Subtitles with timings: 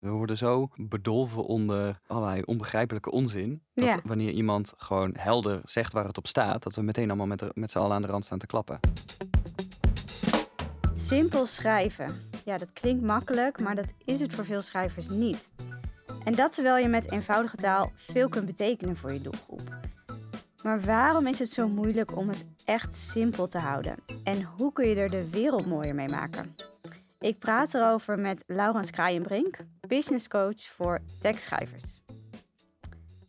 [0.00, 3.62] We worden zo bedolven onder allerlei onbegrijpelijke onzin.
[3.74, 4.00] Dat Ja.
[4.04, 7.70] wanneer iemand gewoon helder zegt waar het op staat, dat we meteen allemaal met, met
[7.70, 8.80] z'n allen aan de rand staan te klappen.
[10.94, 12.14] Simpel schrijven.
[12.44, 15.50] Ja, dat klinkt makkelijk, maar dat is het voor veel schrijvers niet.
[16.24, 19.76] En dat terwijl je met eenvoudige taal veel kunt betekenen voor je doelgroep.
[20.62, 23.94] Maar waarom is het zo moeilijk om het echt simpel te houden?
[24.24, 26.54] En hoe kun je er de wereld mooier mee maken?
[27.20, 32.00] Ik praat erover met Laurens Kraaienbrink, business coach voor tekstschrijvers.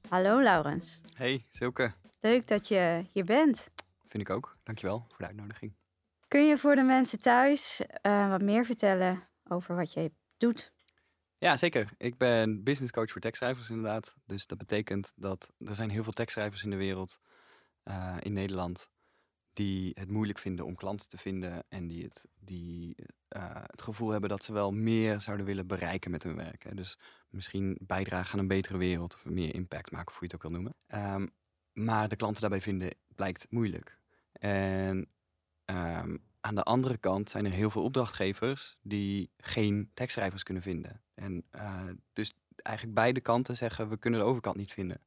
[0.10, 1.94] Hallo Laurens, Hey, Silke.
[2.20, 3.70] leuk dat je hier bent.
[4.08, 4.58] Vind ik ook.
[4.64, 5.74] Dankjewel voor de uitnodiging.
[6.28, 10.74] Kun je voor de mensen thuis eh, wat meer vertellen over wat je doet?
[11.38, 11.90] Ja, zeker.
[11.98, 14.14] Ik ben business coach voor tekstschrijvers inderdaad.
[14.26, 17.20] Dus dat betekent dat er zijn heel veel tekstschrijvers in de wereld,
[17.84, 18.90] eh, in Nederland,
[19.54, 22.96] die het moeilijk vinden om klanten te vinden en die, het, die
[23.28, 26.64] eh, het gevoel hebben dat ze wel meer zouden willen bereiken met hun werk.
[26.64, 26.76] Hè.
[26.76, 26.98] Dus
[27.30, 30.52] misschien bijdragen aan een betere wereld of meer impact maken, of hoe je het ook
[30.52, 30.76] wil noemen.
[30.88, 31.28] Ehm,
[31.74, 34.00] maar de klanten daarbij vinden blijkt moeilijk.
[34.32, 35.08] En
[35.66, 41.02] ehm, aan de andere kant zijn er heel veel opdrachtgevers die geen tekstschrijvers kunnen vinden.
[41.14, 45.02] En eh, dus eigenlijk beide kanten zeggen we kunnen de overkant niet vinden.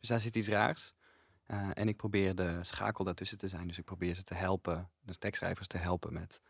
[0.00, 0.94] Dus daar zit iets raars.
[1.50, 3.66] Eh, en ik probeer de schakel daartussen te zijn.
[3.66, 6.40] Dus ik probeer ze te helpen, de tekstschrijvers te helpen met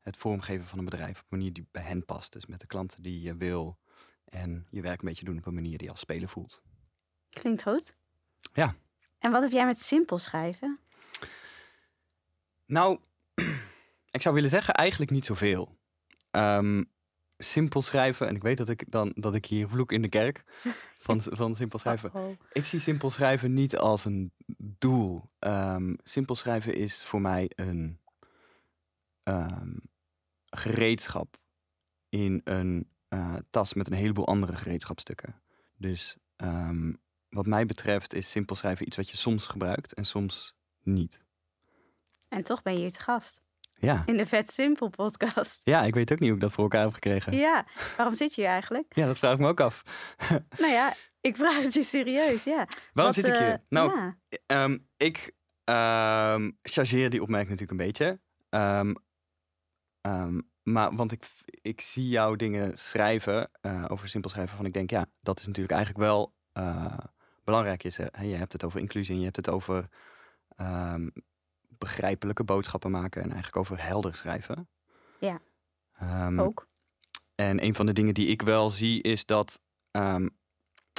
[0.00, 2.32] het vormgeven van een bedrijf op een manier die bij hen past.
[2.32, 3.78] Dus met de klanten die je wil
[4.24, 6.62] en je werk een beetje doen op een manier die als speler voelt.
[7.30, 7.96] Klinkt goed.
[8.52, 8.74] Ja.
[9.18, 10.78] En wat heb jij met simpel schrijven?
[12.66, 12.98] Nou,
[14.10, 15.76] ik zou willen zeggen eigenlijk niet zoveel.
[16.30, 16.84] Ehm,
[17.38, 20.44] simpel schrijven, en ik weet dat ik dan dat ik hier vloek in de kerk
[21.02, 22.14] van, van simpel schrijven.
[22.14, 22.36] Oh, oh.
[22.52, 25.30] Ik zie simpel schrijven niet als een doel.
[25.38, 28.00] Ehm, simpel schrijven is voor mij een
[29.22, 29.76] ehm,
[30.46, 31.40] gereedschap
[32.08, 35.42] in een eh, tas met een heleboel andere gereedschapstukken.
[35.76, 36.92] Dus ehm,
[37.28, 41.20] wat mij betreft is simpel schrijven iets wat je soms gebruikt en soms niet.
[42.28, 43.42] En toch ben je hier te gast.
[43.82, 44.02] Ja.
[44.06, 45.60] In de Vet Simpel podcast.
[45.64, 47.32] ja, ik weet ook niet hoe ik dat voor elkaar heb gekregen.
[47.36, 47.66] Ja,
[47.96, 48.94] waarom zit je hier eigenlijk?
[48.94, 49.82] Ja, dat vraag ik me ook af.
[50.60, 52.66] Nou ja, ik vraag het je serieus, ja.
[52.92, 53.52] Waarom Wat, zit ik hier?
[53.52, 54.16] eh, Nou, ja.
[54.46, 55.32] Ehm, ik
[55.64, 58.20] ehm, chargeer die opmerking natuurlijk een beetje.
[58.48, 61.24] Ehm, maar want ik,
[61.62, 65.46] ik zie jou dingen schrijven eh, over simpel schrijven van ik denk ja, dat is
[65.46, 66.98] natuurlijk eigenlijk wel eh,
[67.44, 67.84] belangrijk.
[67.84, 69.88] Is, hè, je hebt het over inclusie en je hebt het over
[71.82, 74.68] begrijpelijke boodschappen maken en eigenlijk over helder schrijven.
[75.18, 75.40] Ja.
[75.98, 76.66] Ehm, ook.
[77.34, 79.60] en een van de dingen die ik wel zie is dat
[79.90, 80.28] ehm,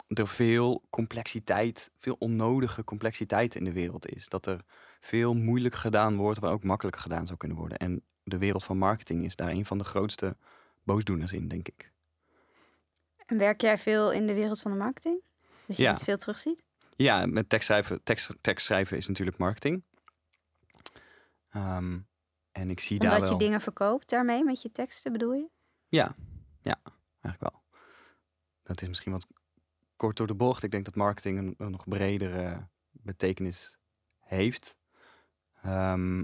[0.07, 4.29] er veel complexiteit, veel onnodige complexiteit in de wereld is.
[4.29, 4.61] Dat er
[4.99, 7.77] veel moeilijk gedaan wordt, waar ook makkelijk gedaan zou kunnen worden.
[7.77, 10.37] En de wereld van marketing is daar een van de grootste
[10.83, 11.91] boosdoeners in, denk ik.
[13.25, 15.21] En werk jij veel in de wereld van de marketing?
[15.65, 15.91] Dus je Ja.
[15.91, 16.63] het veel terugziet?
[16.95, 19.83] Ja, met tekstschrijven, tekst, tekstschrijven is natuurlijk marketing.
[21.53, 21.99] Ehm,
[22.51, 23.37] en ik zie daar Omdat wel...
[23.39, 25.49] je dingen verkoopt daarmee met je teksten, bedoel je?
[25.87, 26.15] Ja,
[26.61, 26.79] ja,
[27.21, 27.61] eigenlijk wel.
[28.63, 29.27] Dat is misschien wat
[29.95, 30.63] kort door de bocht.
[30.63, 33.77] Ik denk dat marketing een, een nog bredere betekenis
[34.19, 34.75] heeft.
[35.61, 36.23] Ehm,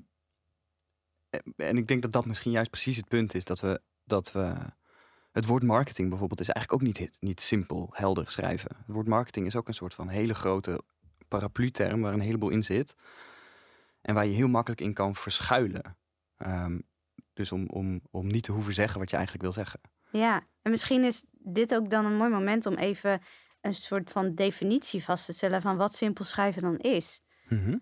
[1.29, 3.43] en- en ik denk dat dat misschien juist precies het punt is.
[3.45, 4.55] Dat we, dat we
[5.31, 8.75] het woord marketing bijvoorbeeld is eigenlijk ook niet, niet simpel, helder schrijven.
[8.77, 10.81] Het woord marketing is ook een soort van hele grote
[11.27, 12.95] paraplu-term waar een heleboel in zit.
[14.09, 15.97] En waar je heel makkelijk in kan verschuilen.
[16.37, 16.79] Ehm,
[17.33, 19.79] dus om, om, om niet te hoeven zeggen wat je eigenlijk wil zeggen.
[20.11, 23.21] Ja, en misschien is dit ook dan een mooi moment om even
[23.61, 27.23] een soort van definitie vast te stellen van wat simpel schrijven dan is.
[27.49, 27.79] Ja.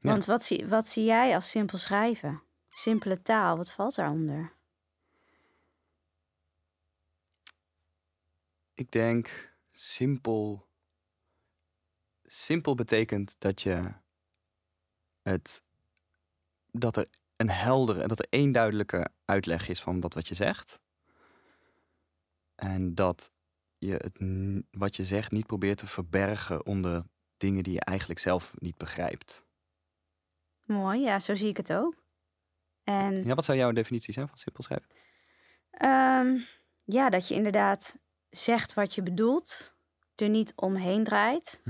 [0.00, 2.42] Want wat zie, wat zie jij als simpel schrijven?
[2.70, 4.52] Simpele taal, wat valt daaronder?
[8.74, 10.66] Ik denk simpel.
[12.24, 14.04] Simpel betekent dat je
[15.30, 15.62] het.
[16.70, 17.06] dat er
[17.36, 18.08] een heldere.
[18.08, 20.80] dat er één duidelijke uitleg is van dat wat je zegt.
[22.54, 23.30] En dat
[23.78, 24.18] je het
[24.70, 27.04] wat je zegt niet probeert te verbergen onder
[27.36, 29.44] dingen die je eigenlijk zelf niet begrijpt.
[30.64, 31.94] Mooi, ja, zo zie ik het ook.
[32.84, 34.88] En Ja, wat zou jouw definitie zijn van simpel schrijven?
[35.70, 36.38] Ehm,
[36.84, 37.98] ja, dat je inderdaad
[38.30, 39.74] zegt wat je bedoelt,
[40.14, 41.62] er niet omheen draait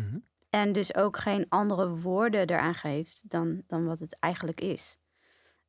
[0.56, 4.98] en dus ook geen andere woorden eraan geeft dan, dan wat het eigenlijk is.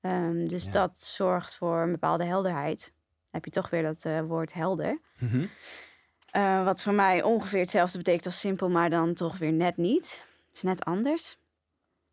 [0.01, 0.71] Ehm, dus Ja.
[0.71, 2.79] dat zorgt voor een bepaalde helderheid.
[2.79, 4.99] Dan heb je toch weer dat eh, woord helder.
[6.31, 10.25] Eh, wat voor mij ongeveer hetzelfde betekent als simpel, maar dan toch weer net niet.
[10.53, 11.37] is net anders.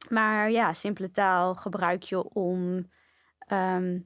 [0.09, 2.91] Maar ja, simpele taal gebruik je om,
[3.39, 4.01] ehm,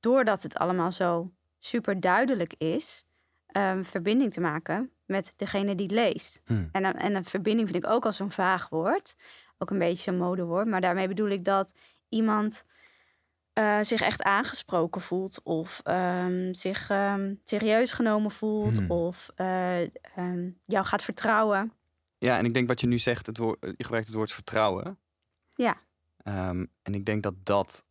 [0.00, 3.06] doordat het allemaal zo super duidelijk is,
[3.52, 6.42] ehm, verbinding te maken met degene die het leest.
[6.46, 6.68] Hmm.
[6.72, 9.16] En, een- en een verbinding vind ik ook al zo'n vaag woord.
[9.58, 10.66] Ook een beetje zo'n modewoord.
[10.66, 11.72] Maar daarmee bedoel ik dat
[12.08, 12.64] iemand
[13.52, 15.40] eh, zich echt aangesproken voelt.
[15.42, 18.76] Of ehm, zich ehm, serieus genomen voelt.
[18.78, 18.90] Hmm.
[18.90, 19.80] Of eh,
[20.64, 21.72] jou gaat vertrouwen.
[22.18, 24.98] Ja, en ik denk wat je nu zegt, het woord, je gebruikt het woord vertrouwen.
[25.50, 25.76] Ja.
[26.82, 27.84] En ik denk dat dat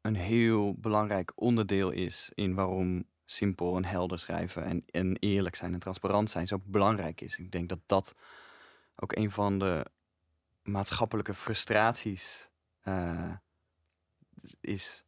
[0.00, 5.72] een heel belangrijk onderdeel is in waarom simpel en helder schrijven en, en eerlijk zijn
[5.72, 7.38] en transparant zijn zo belangrijk is.
[7.38, 8.14] Ik denk dat dat
[8.96, 9.86] ook een van de
[10.62, 12.48] maatschappelijke frustraties
[12.80, 13.32] eh,
[14.60, 15.04] is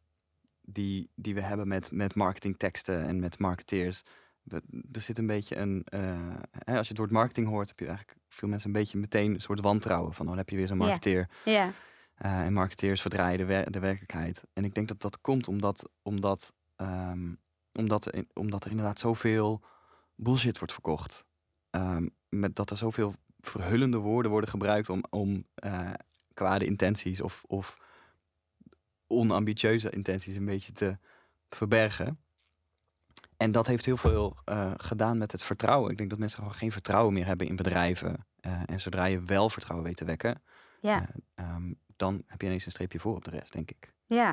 [0.61, 4.03] die, die we hebben met, met marketingteksten en met marketeers.
[4.43, 4.61] We-
[4.91, 5.83] Er zit een beetje een.
[5.85, 8.97] eh, hè, als je het woord marketing hoort, heb je eigenlijk veel mensen een beetje
[8.97, 10.21] meteen een soort wantrouwen van.
[10.25, 10.85] Oh, dan heb je weer zo'n Ja.
[10.85, 11.29] marketeer.
[11.45, 11.71] Ja,
[12.15, 14.43] Eh, en marketeers verdraaien de, wer- de werkelijkheid.
[14.53, 17.33] En ik denk dat dat komt omdat, omdat, ehm,
[17.73, 19.61] omdat, er, omdat er inderdaad zoveel
[20.15, 21.25] bullshit wordt verkocht.
[21.69, 25.89] Ehm, met dat er zoveel verhullende woorden worden gebruikt om, om eh,
[26.33, 27.77] kwade intenties of, of
[29.07, 30.97] onambitieuze intenties een beetje te
[31.49, 32.19] verbergen.
[33.37, 35.91] En dat heeft heel veel eh, gedaan met het vertrouwen.
[35.91, 38.25] Ik denk dat mensen gewoon geen vertrouwen meer hebben in bedrijven.
[38.39, 40.41] Eh, en zodra je wel vertrouwen weet te wekken,
[40.81, 41.05] ja.
[41.35, 43.93] Ehm, dan heb je ineens een streepje voor op de rest, denk ik.
[44.05, 44.29] Ja,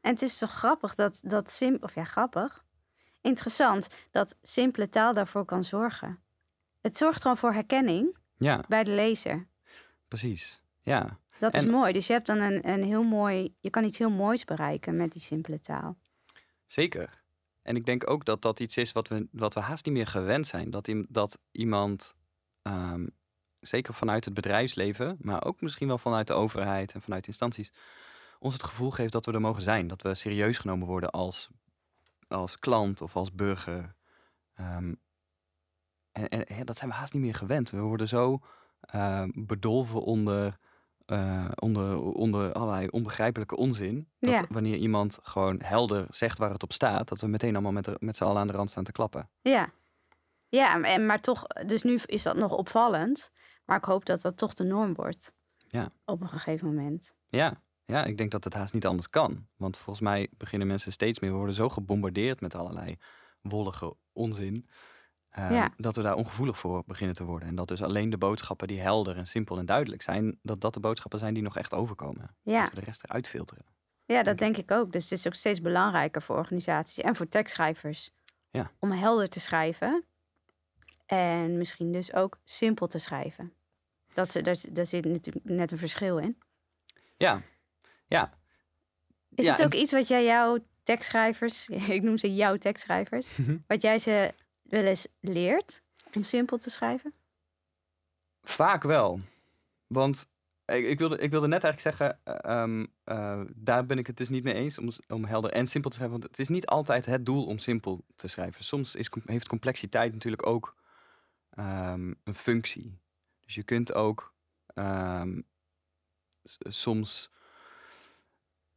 [0.00, 2.64] en het is toch grappig dat, dat sim of ja, grappig,
[3.22, 6.18] interessant dat simpele taal daarvoor kan zorgen.
[6.80, 9.46] Het zorgt gewoon voor herkenning Ja, bij de lezer.
[10.08, 10.60] precies.
[10.82, 11.92] Ja, Dat is mooi.
[11.92, 15.12] Dus je hebt dan een, een heel mooi, je kan iets heel moois bereiken met
[15.12, 15.96] die simpele taal.
[16.66, 17.20] zeker.
[17.62, 20.06] En ik denk ook dat dat iets is wat we, wat we haast niet meer
[20.06, 20.70] gewend zijn.
[20.70, 22.14] Dat, dat iemand,
[22.62, 23.06] ehm,
[23.60, 27.72] zeker vanuit het bedrijfsleven, maar ook misschien wel vanuit de overheid en vanuit instanties,
[28.38, 29.86] ons het gevoel geeft dat we er mogen zijn.
[29.88, 31.48] Dat we serieus genomen worden als,
[32.32, 33.94] als klant of als burger.
[34.54, 34.94] Ehm,
[36.12, 37.70] en, en dat zijn we haast niet meer gewend.
[37.70, 38.40] We worden zo
[38.80, 40.58] ehm, bedolven onder,
[41.06, 44.08] eh, onder, onder allerlei onbegrijpelijke onzin.
[44.18, 44.44] Dat Ja.
[44.48, 48.16] wanneer iemand gewoon helder zegt waar het op staat, dat we meteen allemaal met, met
[48.16, 49.30] z'n allen aan de rand staan te klappen.
[49.40, 49.70] Ja.
[50.48, 53.30] Ja, en, maar toch, dus nu is dat nog opvallend.
[53.64, 55.34] Maar ik hoop dat dat toch de norm wordt.
[55.68, 55.88] Ja.
[56.04, 57.14] Op een gegeven moment.
[57.26, 59.46] Ja, ja, ik denk dat het haast niet anders kan.
[59.56, 62.96] Want volgens mij beginnen mensen steeds meer, we worden zo gebombardeerd met allerlei
[63.40, 64.68] wollige onzin.
[65.28, 65.72] eh, Ja.
[65.76, 67.48] Dat we daar ongevoelig voor beginnen te worden.
[67.48, 70.74] En dat dus alleen de boodschappen die helder en simpel en duidelijk zijn, dat dat
[70.74, 72.36] de boodschappen zijn die nog echt overkomen.
[72.42, 72.60] Ja.
[72.60, 73.64] Dat we de rest eruit filteren.
[74.06, 74.92] Ja, dat denk ik ook.
[74.92, 78.10] Dus het is ook steeds belangrijker voor organisaties en voor tekstschrijvers
[78.50, 78.70] Ja.
[78.78, 80.04] om helder te schrijven.
[81.06, 83.52] En misschien dus ook simpel te schrijven.
[84.14, 86.38] Dat ze, daar, daar zit natuurlijk net een verschil in.
[87.16, 87.42] Ja,
[88.12, 88.38] ja.
[89.34, 93.38] Is Ja, het en- ook iets wat jij jouw tekstschrijvers, ik noem ze jouw tekstschrijvers,
[93.66, 95.82] wat jij ze wel eens leert
[96.14, 97.12] om simpel te schrijven?
[98.42, 99.20] Vaak wel.
[99.86, 100.30] Want
[100.66, 104.16] ik, ik, wilde, ik wilde net eigenlijk zeggen, eh, ehm, eh, daar ben ik het
[104.16, 106.18] dus niet mee eens om, om helder en simpel te schrijven.
[106.20, 108.64] Want het is niet altijd het doel om simpel te schrijven.
[108.64, 110.76] Soms is, heeft complexiteit natuurlijk ook
[111.50, 112.98] ehm, een functie.
[113.40, 114.34] Dus je kunt ook
[114.74, 115.40] ehm,
[116.68, 117.30] soms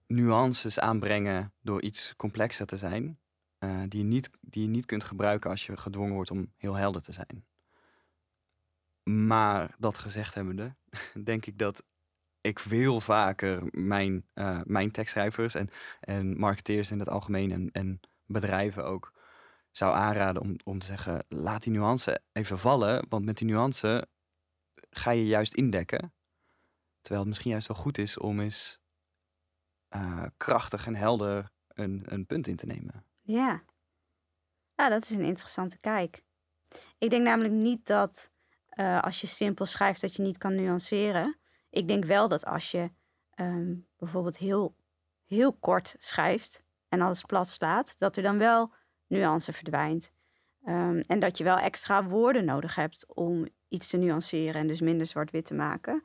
[0.07, 3.19] nuances aanbrengen door iets complexer te zijn.
[3.57, 6.73] eh, die, je niet, die je niet kunt gebruiken als je gedwongen wordt om heel
[6.73, 7.45] helder te zijn.
[9.03, 10.75] Maar dat gezegd hebbende,
[11.23, 11.83] denk ik dat
[12.41, 15.69] ik veel vaker mijn, eh, mijn tekstschrijvers en,
[15.99, 19.13] en marketeers in het algemeen en, en bedrijven ook
[19.71, 24.07] zou aanraden om, om te zeggen, laat die nuance even vallen, want met die nuance
[24.89, 26.13] ga je juist indekken.
[27.01, 28.79] Terwijl het misschien juist wel goed is om eens
[29.87, 33.05] eh, krachtig en helder een, een punt in te nemen.
[33.21, 33.63] Ja.
[34.75, 36.23] Dat is een interessante kijk.
[36.97, 38.31] Ik denk namelijk niet dat
[38.69, 41.37] eh, als je simpel schrijft dat je niet kan nuanceren.
[41.69, 42.91] Ik denk wel dat als je
[43.29, 44.75] ehm, bijvoorbeeld heel,
[45.25, 48.73] heel kort schrijft en alles plat slaat, dat er dan wel
[49.07, 50.11] nuance verdwijnt.
[50.63, 54.81] Ehm, en dat je wel extra woorden nodig hebt om iets te nuanceren en dus
[54.81, 56.03] minder zwart-wit te maken.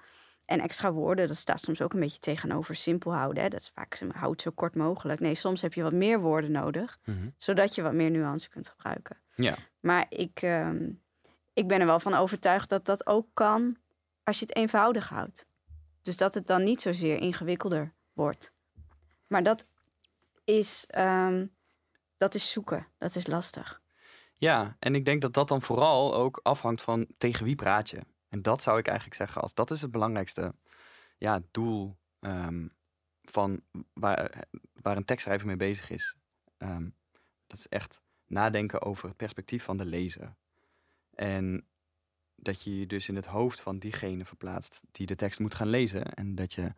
[0.51, 3.43] En extra woorden, dat staat soms ook een beetje tegenover simpel houden.
[3.43, 3.49] Hè?
[3.49, 5.21] Dat is vaak houd zo kort mogelijk.
[5.21, 6.99] Nee, soms heb je wat meer woorden nodig
[7.39, 9.17] zodat je wat meer nuance kunt gebruiken.
[9.35, 9.57] Ja.
[9.81, 10.91] Maar ik, ehm,
[11.53, 13.77] ik ben er wel van overtuigd dat dat ook kan
[14.25, 15.47] als je het eenvoudig houdt.
[16.03, 18.53] Dus dat het dan niet zozeer ingewikkelder wordt.
[19.27, 19.67] Maar dat
[20.45, 21.47] is, ehm,
[22.17, 22.87] dat is zoeken.
[22.99, 23.81] Dat is lastig.
[24.37, 28.01] Ja, en ik denk dat dat dan vooral ook afhangt van tegen wie praat je.
[28.31, 30.55] En dat zou ik eigenlijk zeggen als dat is het belangrijkste
[31.19, 32.69] ja, doel ehm,
[33.23, 36.17] van waar, waar een tekstschrijver mee bezig is.
[36.57, 36.89] Ehm,
[37.47, 40.35] dat is echt nadenken over het perspectief van de lezer.
[41.15, 41.67] En
[42.35, 45.69] dat je je dus in het hoofd van diegene verplaatst die de tekst moet gaan
[45.69, 46.15] lezen.
[46.15, 46.75] En dat je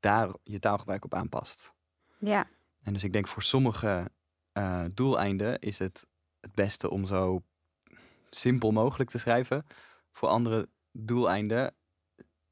[0.00, 1.72] daar je taalgebruik op aanpast.
[2.18, 2.48] Ja,
[2.82, 4.10] En dus ik denk voor sommige
[4.52, 6.06] eh, doeleinden is het
[6.46, 7.42] het beste om zo
[8.30, 9.66] simpel mogelijk te schrijven.
[10.12, 11.74] Voor andere doeleinden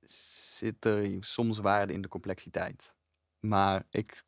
[0.06, 2.94] zit er soms waarde in de complexiteit.
[3.40, 4.24] Maar ik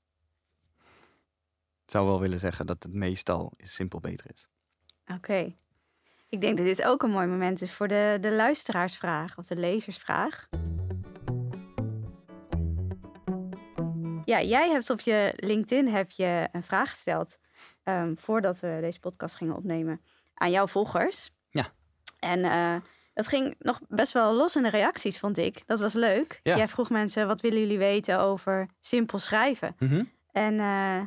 [1.87, 4.49] zou wel willen zeggen dat het meestal simpel beter is.
[5.07, 5.55] oké.
[6.29, 9.57] Ik denk dat dit ook een mooi moment is voor de, de luisteraarsvraag of de
[9.57, 10.49] lezersvraag.
[14.25, 17.39] Ja, jij hebt op je LinkedIn heb je een vraag gesteld
[17.83, 20.01] ehm, voordat we deze podcast gingen opnemen
[20.35, 21.31] aan jouw volgers.
[21.51, 21.67] Ja.
[22.19, 22.77] En eh
[23.17, 25.63] dat ging nog best wel los in de reacties, vond ik.
[25.67, 26.41] Dat was leuk.
[26.43, 26.57] Ja.
[26.57, 29.77] Jij vroeg mensen, wat willen jullie weten over simpel schrijven?
[30.33, 31.01] En eh,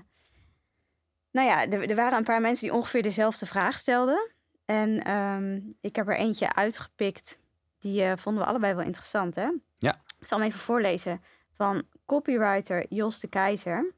[1.32, 4.32] nou ja, er, er waren een paar mensen die ongeveer dezelfde vraag stelden.
[4.66, 7.40] En ehm, ik heb er eentje uitgepikt.
[7.80, 9.50] Die eh, vonden we allebei wel interessant, hè?
[9.78, 10.02] Ja.
[10.20, 11.22] Ik zal hem even voorlezen.
[11.54, 13.94] Van copywriter Jos de Keizer.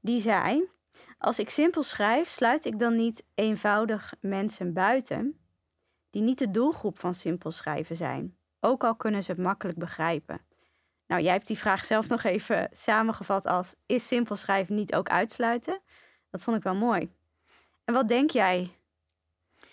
[0.00, 0.68] Die zei...
[1.18, 5.45] Als ik simpel schrijf, sluit ik dan niet eenvoudig mensen buiten...
[6.16, 8.36] die niet de doelgroep van simpel schrijven zijn.
[8.60, 10.40] Ook al kunnen ze het makkelijk begrijpen.
[11.06, 13.74] Nou, jij hebt die vraag zelf nog even samengevat als...
[13.86, 15.80] is simpel schrijven niet ook uitsluiten?
[16.30, 17.10] Dat vond ik wel mooi.
[17.84, 18.70] En wat denk jij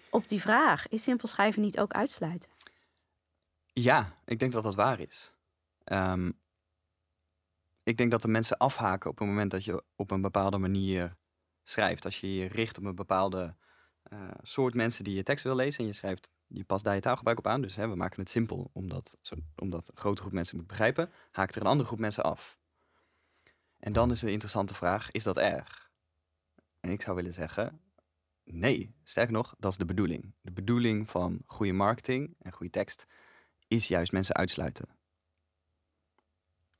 [0.09, 0.87] op die vraag?
[0.87, 2.49] Is simpel schrijven niet ook uitsluiten?
[3.73, 5.33] Ja, ik denk dat dat waar is.
[5.83, 6.31] Ehm,
[7.83, 11.15] ik denk dat de mensen afhaken op het moment dat je op een bepaalde manier
[11.61, 12.05] schrijft.
[12.05, 13.55] Als je je richt op een bepaalde
[14.03, 17.01] eh, soort mensen die je tekst wil lezen en je schrijft, je past daar je
[17.01, 17.61] taalgebruik op aan.
[17.61, 21.09] Dus hè, we maken het simpel omdat, zo, omdat een grote groep mensen moet begrijpen,
[21.31, 22.57] haakt er een andere groep mensen af.
[23.79, 25.91] En dan is de interessante vraag, is dat erg?
[26.79, 27.81] En ik zou willen zeggen,
[28.43, 28.95] nee.
[29.03, 30.33] Sterker nog, dat is de bedoeling.
[30.41, 33.05] De bedoeling van goede marketing en goede tekst
[33.67, 34.87] is juist mensen uitsluiten.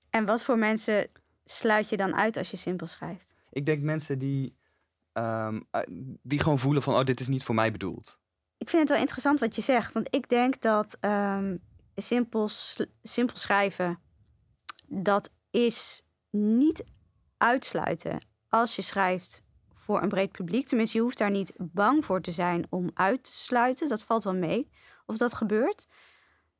[0.09, 1.09] En wat voor mensen
[1.45, 3.33] sluit je dan uit als je simpel schrijft?
[3.49, 4.55] Ik denk mensen die,
[5.13, 5.81] ehm, eh,
[6.21, 8.19] die gewoon voelen van, oh, dit is niet voor mij bedoeld.
[8.57, 9.93] Ik vind het wel interessant wat je zegt.
[9.93, 11.57] Want ik denk dat ehm,
[11.95, 12.49] simpel,
[13.03, 13.99] simpel schrijven...
[14.87, 16.83] dat is niet
[17.37, 19.43] uitsluiten als je schrijft
[19.73, 20.67] voor een breed publiek.
[20.67, 23.87] Tenminste, je hoeft daar niet bang voor te zijn om uit te sluiten.
[23.87, 24.69] Dat valt wel mee
[25.05, 25.87] of dat gebeurt.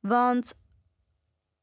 [0.00, 0.54] Want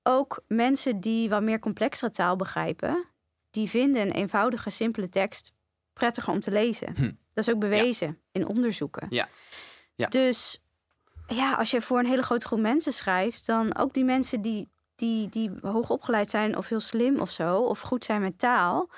[0.04, 3.06] ook mensen die wat meer complexere taal begrijpen...
[3.52, 5.54] die vinden een eenvoudige, simpele tekst
[5.94, 6.94] prettiger om te lezen.
[6.96, 7.12] Hm.
[7.34, 9.08] Dat is ook bewezen in onderzoeken.
[9.10, 9.30] Ja.
[9.96, 10.08] Ja.
[10.08, 10.62] Dus
[11.28, 13.46] ja, als je voor een hele grote groep mensen schrijft...
[13.46, 17.58] dan ook die mensen die, die, die hoog opgeleid zijn of heel slim of zo...
[17.58, 18.90] of goed zijn met taal...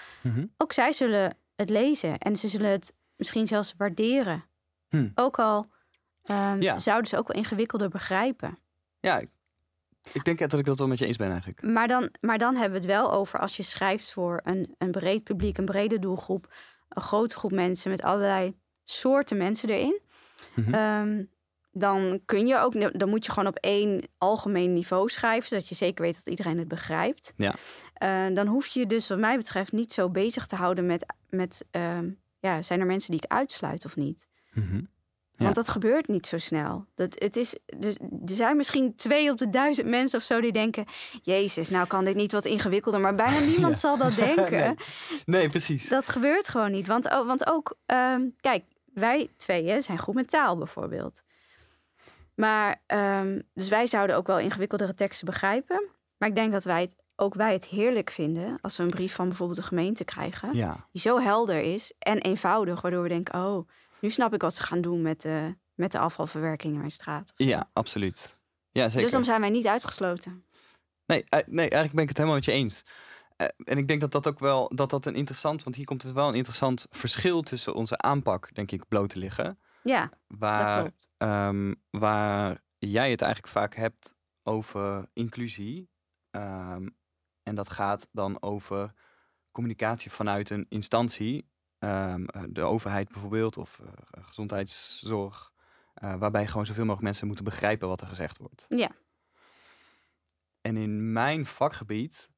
[0.57, 2.17] ook zij zullen het lezen.
[2.17, 4.43] En ze zullen het misschien zelfs waarderen.
[4.89, 5.09] Hm.
[5.15, 5.67] Ook al
[6.23, 6.77] ehm, Ja.
[6.77, 8.57] zouden ze ook wel ingewikkelder begrijpen.
[8.99, 9.29] Ja, ik,
[10.13, 11.61] ik denk dat ik dat wel met je eens ben eigenlijk.
[11.61, 14.91] Maar dan, maar dan hebben we het wel over als je schrijft voor een, een
[14.91, 16.53] breed publiek, een brede doelgroep,
[16.93, 19.99] een grote groep mensen met allerlei soorten mensen erin.
[20.55, 20.73] Mhm.
[20.73, 21.23] Ehm,
[21.71, 25.75] dan kun je ook, dan moet je gewoon op één algemeen niveau schrijven, zodat je
[25.75, 27.33] zeker weet dat iedereen het begrijpt.
[27.37, 27.53] Ja.
[27.93, 31.05] Eh, dan hoef je je dus, wat mij betreft, niet zo bezig te houden met,
[31.29, 32.09] met ehm,
[32.39, 34.27] ja, zijn er mensen die ik uitsluit of niet?
[34.53, 34.81] Mhm.
[35.43, 36.85] Want dat gebeurt niet zo snel.
[36.95, 40.51] Dat, het is, dus, er zijn misschien twee op de duizend mensen of zo die
[40.51, 40.85] denken...
[41.21, 43.01] Jezus, nou kan dit niet wat ingewikkelder.
[43.01, 44.59] Maar bijna niemand zal dat denken.
[44.59, 44.75] Nee.
[45.25, 45.89] Nee, precies.
[45.89, 46.87] Dat gebeurt gewoon niet.
[46.87, 51.23] Want, ook- want ook, ehm, kijk, wij tweeën zijn goed met taal bijvoorbeeld.
[52.35, 55.87] Maar, ehm, dus wij zouden ook wel ingewikkeldere teksten begrijpen.
[56.17, 58.57] Maar ik denk dat wij het, ook wij het heerlijk vinden...
[58.61, 60.55] als we een brief van bijvoorbeeld de gemeente krijgen...
[60.55, 62.81] Ja, die zo helder is en eenvoudig...
[62.81, 63.69] waardoor we denken, oh,
[64.03, 67.33] nu snap ik wat ze gaan doen met de, met de afvalverwerking in mijn straat.
[67.35, 68.37] ja absoluut.
[68.71, 69.01] Ja, zeker.
[69.01, 70.45] Dus dan zijn wij niet uitgesloten.
[71.05, 72.83] Nee, eh, nee, eigenlijk ben ik het helemaal met je eens.
[73.35, 76.03] Eh, en ik denk dat dat ook wel dat dat een interessant, want hier komt
[76.03, 79.59] er wel een interessant verschil tussen onze aanpak, denk ik, bloot te liggen.
[79.83, 85.91] Ja, Waar, ehm, waar jij het eigenlijk vaak hebt over inclusie.
[86.29, 86.87] ehm,
[87.43, 88.93] en dat gaat dan over
[89.51, 91.51] communicatie vanuit een instantie,
[91.83, 95.51] ehm, eh, de overheid bijvoorbeeld, of eh, gezondheidszorg,
[95.93, 98.65] eh, waarbij gewoon zoveel mogelijk mensen moeten begrijpen wat er gezegd wordt.
[98.69, 98.89] Ja.
[100.61, 102.29] En in mijn vakgebied,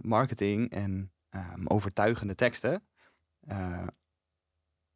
[0.00, 2.86] marketing en ehm, overtuigende teksten,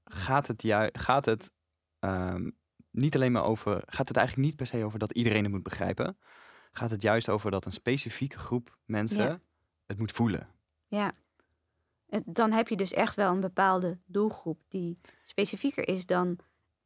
[0.05, 0.63] gaat het,
[0.93, 1.51] gaat het
[1.99, 2.51] ehm,
[2.91, 5.63] niet alleen maar over, gaat het eigenlijk niet per se over dat iedereen het moet
[5.63, 6.19] begrijpen.
[6.73, 9.41] Gaat het juist over dat een specifieke groep mensen Ja.
[9.87, 10.49] het moet voelen.
[10.87, 11.13] Ja.
[12.25, 16.39] Dan heb je dus echt wel een bepaalde doelgroep die specifieker is dan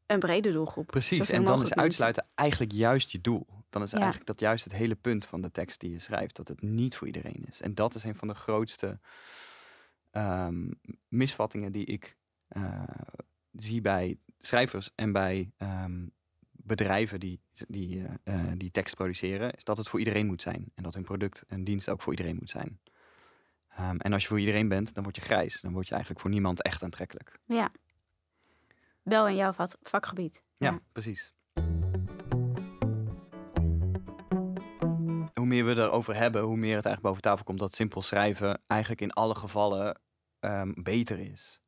[0.07, 0.87] een brede doelgroep.
[0.87, 3.47] Precies, en dan is uitsluiten eigenlijk juist je doel.
[3.69, 3.97] Dan is Ja.
[3.97, 6.97] eigenlijk dat juist het hele punt van de tekst die je schrijft, dat het niet
[6.97, 7.61] voor iedereen is.
[7.61, 8.99] En dat is een van de grootste
[10.11, 10.71] ehm,
[11.09, 12.17] misvattingen die ik
[12.49, 12.83] eh,
[13.53, 16.07] zie bij schrijvers en bij ehm,
[16.51, 20.73] bedrijven die, die, eh, eh, die tekst produceren, is dat het voor iedereen moet zijn.
[20.75, 22.81] En dat hun product en dienst ook voor iedereen moet zijn.
[23.81, 25.61] Ehm, en als je voor iedereen bent, dan word je grijs.
[25.61, 27.39] Dan word je eigenlijk voor niemand echt aantrekkelijk.
[27.45, 27.71] Ja.
[29.03, 30.43] Wel in jouw vakgebied.
[30.57, 30.79] Ja, Ja.
[30.93, 31.33] precies.
[35.35, 38.63] Hoe meer we erover hebben, hoe meer het eigenlijk boven tafel komt dat simpel schrijven
[38.67, 40.01] eigenlijk in alle gevallen
[40.41, 41.61] ehm, beter is.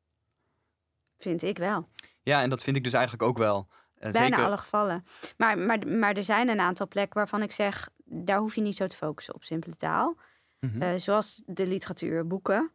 [1.17, 1.89] Vind ik wel.
[2.21, 3.67] Ja, en dat vind ik dus eigenlijk ook wel.
[3.95, 5.05] Eh, Bijna zeker, alle gevallen.
[5.37, 8.75] Maar, maar, maar er zijn een aantal plekken waarvan ik zeg, daar hoef je niet
[8.75, 10.17] zo te focussen op simpele taal.
[10.63, 10.81] Mhm.
[10.81, 12.71] Eh, zoals de literatuur, boeken.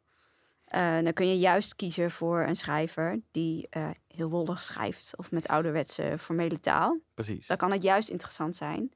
[0.65, 5.31] Eh, dan kun je juist kiezen voor een schrijver die eh, heel wollig schrijft of
[5.31, 6.99] met ouderwetse formele taal.
[7.15, 7.47] precies.
[7.47, 8.93] Dan kan het juist interessant zijn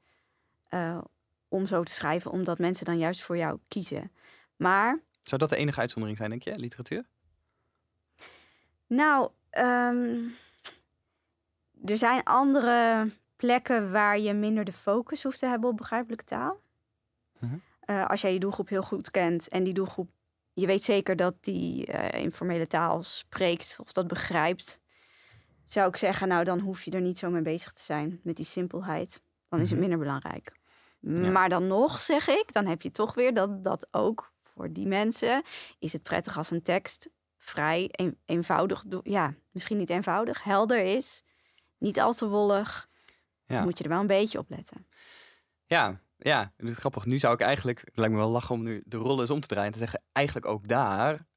[1.47, 4.11] om zo te schrijven, omdat mensen dan juist voor jou kiezen.
[4.55, 7.05] Maar Zou dat de enige uitzondering zijn, denk je, literatuur?
[8.87, 10.19] Nou, ehm,
[11.85, 16.61] er zijn andere plekken waar je minder de focus hoeft te hebben op begrijpelijke taal.
[17.39, 17.55] Mhm.
[17.85, 20.09] Eh, als jij je doelgroep heel goed kent en die doelgroep,
[20.53, 24.79] je weet zeker dat die eh, informele taal spreekt of dat begrijpt,
[25.65, 28.35] zou ik zeggen, nou dan hoef je er niet zo mee bezig te zijn met
[28.35, 29.21] die simpelheid.
[29.49, 29.89] Dan is het Mhm.
[29.89, 30.51] minder belangrijk.
[30.99, 31.29] Ja.
[31.31, 34.87] Maar dan nog, zeg ik, dan heb je toch weer dat, dat ook voor die
[34.87, 35.43] mensen
[35.79, 41.23] is het prettig als een tekst vrij een- eenvoudig, ja, misschien niet eenvoudig, helder is,
[41.77, 42.89] niet al te wollig.
[43.45, 43.55] Ja.
[43.55, 44.87] Dan moet je er wel een beetje op letten.
[45.65, 47.05] Ja, ja, het is grappig.
[47.05, 49.39] Nu zou ik eigenlijk, het lijkt me wel lachen om nu de rollen eens om
[49.39, 51.27] te draaien en te zeggen, eigenlijk ook daar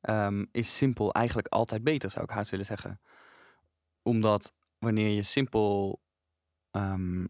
[0.00, 3.00] ehm, is simpel eigenlijk altijd beter, zou ik haast willen zeggen.
[4.02, 6.02] Omdat wanneer je simpel
[6.70, 7.26] ehm,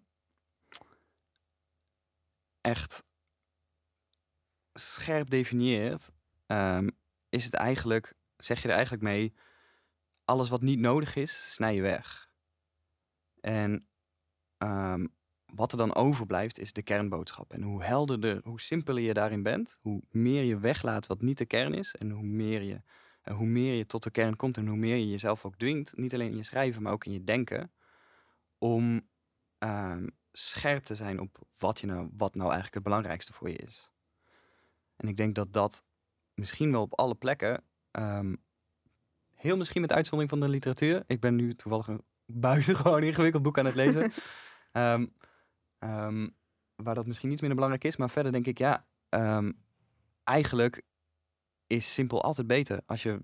[2.60, 3.04] echt
[4.72, 6.10] scherp definieert,
[6.46, 6.88] ehm,
[7.28, 9.34] is het eigenlijk, zeg je er eigenlijk mee,
[10.24, 12.30] alles wat niet nodig is, snij je weg.
[13.40, 13.88] En
[15.54, 17.52] wat er dan overblijft is de kernboodschap.
[17.52, 21.46] En hoe helderder, hoe simpeler je daarin bent, hoe meer je weglaat wat niet de
[21.46, 22.80] kern is en hoe meer je,
[23.22, 25.96] en hoe meer je tot de kern komt en hoe meer je jezelf ook dwingt,
[25.96, 27.72] niet alleen in je schrijven, maar ook in je denken,
[28.58, 29.08] om
[29.58, 33.56] ehm, scherp te zijn op wat, je nou, wat nou eigenlijk het belangrijkste voor je
[33.56, 33.90] is.
[34.96, 35.84] En ik denk dat dat
[36.34, 38.34] misschien wel op alle plekken, ehm,
[39.34, 41.04] heel misschien met uitzondering van de literatuur.
[41.06, 44.12] Ik ben nu toevallig een buitengewoon ingewikkeld boek aan het lezen.
[44.72, 45.06] Ehm,
[45.78, 46.28] ehm,
[46.74, 47.96] waar dat misschien iets minder belangrijk is.
[47.96, 49.52] Maar verder denk ik, ja, ehm,
[50.24, 50.82] eigenlijk
[51.66, 53.18] is simpel altijd beter als je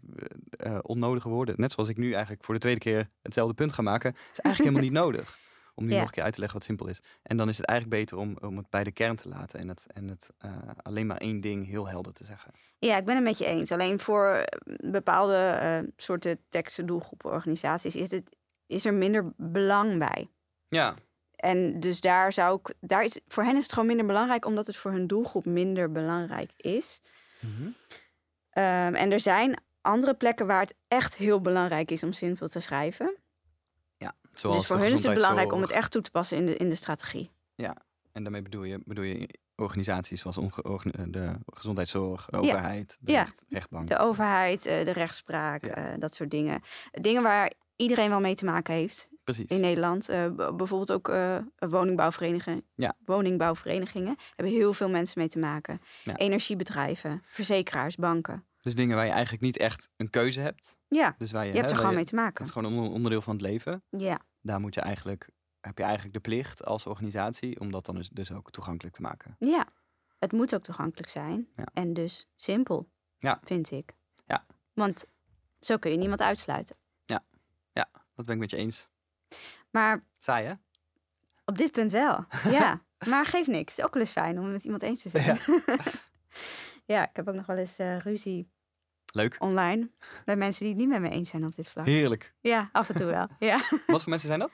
[0.57, 3.73] eh, eh, onnodige woorden, net zoals ik nu eigenlijk voor de tweede keer hetzelfde punt
[3.73, 5.39] ga maken, is eigenlijk helemaal niet nodig.
[5.75, 5.97] Om nu Ja.
[5.99, 7.01] nog een keer uit te leggen wat simpel is.
[7.23, 9.69] En dan is het eigenlijk beter om, om het bij de kern te laten en
[9.69, 12.53] het, en het eh, alleen maar één ding heel helder te zeggen.
[12.79, 13.73] Ja, ik ben het met je eens.
[13.73, 14.45] Alleen voor
[14.77, 18.37] bepaalde soorten teksten, doelgroepen, organisaties is, het,
[18.67, 20.31] is er minder belang bij.
[20.69, 20.95] Ja,
[21.43, 24.67] En dus daar zou ik, daar is, voor hen is het gewoon minder belangrijk, omdat
[24.67, 27.01] het voor hun doelgroep minder belangrijk is.
[28.51, 32.61] Ehm, en er zijn andere plekken waar het echt heel belangrijk is om simpel te
[32.61, 33.17] schrijven.
[34.35, 36.57] zoals dus voor hun is het belangrijk om het echt toe te passen in de,
[36.57, 37.31] in de strategie.
[38.13, 40.37] En daarmee bedoel je, bedoel je organisaties zoals
[41.11, 42.43] de gezondheidszorg, de Ja.
[42.43, 43.23] overheid, de Ja.
[43.23, 43.89] recht- rechtbank.
[43.89, 45.75] De overheid, eh, de rechtspraak, Ja.
[45.75, 46.61] eh, dat soort dingen.
[46.91, 49.47] Dingen waar iedereen wel mee te maken heeft Precies.
[49.51, 50.09] in Nederland.
[50.09, 52.65] Eh, bijvoorbeeld ook eh, woningbouwverenigingen.
[52.75, 52.95] Ja.
[53.05, 55.81] Woningbouwverenigingen hebben heel veel mensen mee te maken.
[56.05, 56.17] Ja.
[56.17, 58.45] Energiebedrijven, verzekeraars, banken.
[58.63, 60.77] Dus dingen waar je eigenlijk niet echt een keuze hebt.
[60.89, 62.35] Ja, Dus waar je, je hebt hè, er gewoon je- mee te maken.
[62.35, 63.83] Het is gewoon een onder- onderdeel van het leven.
[63.91, 65.29] Ja, Daar moet je eigenlijk,
[65.61, 69.03] heb je eigenlijk de plicht als organisatie om dat dan dus, dus ook toegankelijk te
[69.03, 69.37] maken.
[69.39, 69.67] ja.
[70.19, 71.49] Het moet ook toegankelijk zijn.
[71.57, 71.65] Ja.
[71.73, 73.41] En dus simpel, Ja.
[73.45, 73.93] vind ik.
[74.27, 74.47] Ja.
[74.73, 75.05] Want
[75.61, 76.77] zo kun je niemand uitsluiten.
[78.15, 78.91] Dat ben ik met je eens.
[79.71, 80.53] Maar Saai hè?
[81.45, 82.25] op dit punt wel.
[82.51, 83.81] Ja, maar geeft niks.
[83.83, 85.25] Ook wel eens fijn om het met iemand eens te zijn.
[85.25, 85.37] Ja,
[86.87, 87.09] Ja.
[87.09, 88.51] ik heb ook nog wel eens eh, ruzie
[89.13, 89.37] Leuk.
[89.39, 89.91] online
[90.25, 91.87] bij mensen die het niet met me eens zijn op dit vlak.
[91.87, 92.35] Heerlijk.
[92.41, 93.29] Ja, af en toe wel.
[93.39, 93.57] Ja.
[93.87, 94.51] Wat voor mensen zijn dat?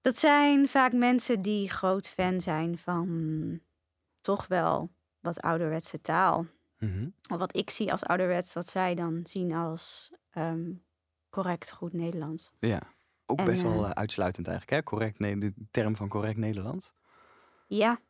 [0.00, 3.60] Dat zijn vaak mensen die groot fan zijn van
[4.20, 6.46] toch wel wat ouderwetse taal.
[7.30, 10.70] Of wat ik zie als ouderwets, wat zij dan zien als ehm,
[11.30, 12.50] correct, goed Nederlands.
[12.58, 12.80] Ja.
[13.26, 14.90] Ook En, best wel eh, eh, uitsluitend eigenlijk hè?
[14.90, 16.92] Correct, nee, de term van correct Nederlands.
[17.66, 18.00] Ja,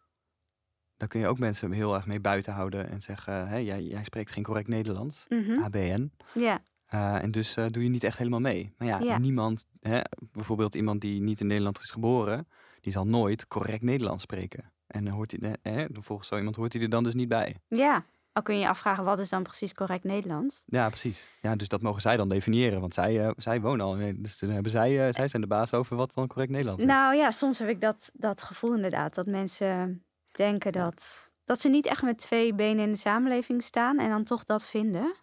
[0.97, 4.05] Daar kun je ook mensen heel erg mee buiten houden en zeggen, hè, jij, jij
[4.05, 5.27] spreekt geen correct Nederlands.
[5.29, 6.13] mhm, ABN.
[6.35, 8.75] ja, Eh, en dus doe je niet echt helemaal mee.
[8.79, 9.19] Maar ja, Ja.
[9.19, 10.01] niemand, hè,
[10.33, 12.49] bijvoorbeeld iemand die niet in Nederland is geboren,
[12.81, 14.73] die zal nooit correct Nederlands spreken.
[14.87, 17.57] En dan hoort hij, hè, volgens zo iemand hoort hij er dan dus niet bij.
[17.69, 20.63] Ja, al kun je je afvragen wat is dan precies correct Nederlands?
[20.67, 21.27] Ja, precies.
[21.41, 24.25] Ja, dus dat mogen zij dan definiëren, want zij, eh, zij wonen al in Nederland.
[24.25, 26.89] Dus dan hebben zij, eh, zij zijn de baas over wat dan correct Nederlands is.
[26.89, 29.15] Nou ja, soms heb ik dat, dat gevoel inderdaad.
[29.15, 33.99] Dat mensen denken dat, dat ze niet echt met twee benen in de samenleving staan
[33.99, 35.15] en dan toch dat vinden.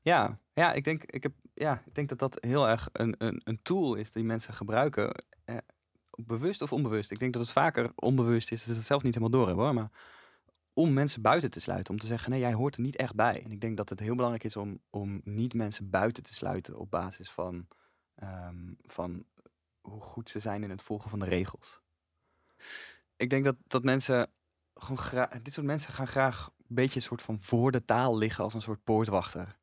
[0.00, 3.40] Ja, ja, ik denk, ik heb, ja, ik denk dat dat heel erg een, een,
[3.44, 5.24] een tool is die mensen gebruiken.
[5.44, 5.56] Eh,
[6.10, 7.10] bewust of onbewust.
[7.10, 9.64] Ik denk dat het vaker onbewust is, dat ze het zelf niet helemaal door hebben
[9.64, 9.74] hoor.
[9.74, 9.90] Maar
[10.76, 11.94] om mensen buiten te sluiten.
[11.94, 13.42] Om te zeggen, nee, jij hoort er niet echt bij.
[13.44, 16.78] En ik denk dat het heel belangrijk is om, om niet mensen buiten te sluiten
[16.78, 17.66] op basis van,
[18.14, 19.24] ehm, van
[19.80, 21.80] hoe goed ze zijn in het volgen van de regels.
[23.16, 24.30] Ik denk dat, dat mensen
[24.74, 28.18] gewoon graag, dit soort mensen gaan graag een beetje een soort van voor de taal
[28.18, 29.58] liggen als een soort poortwachter.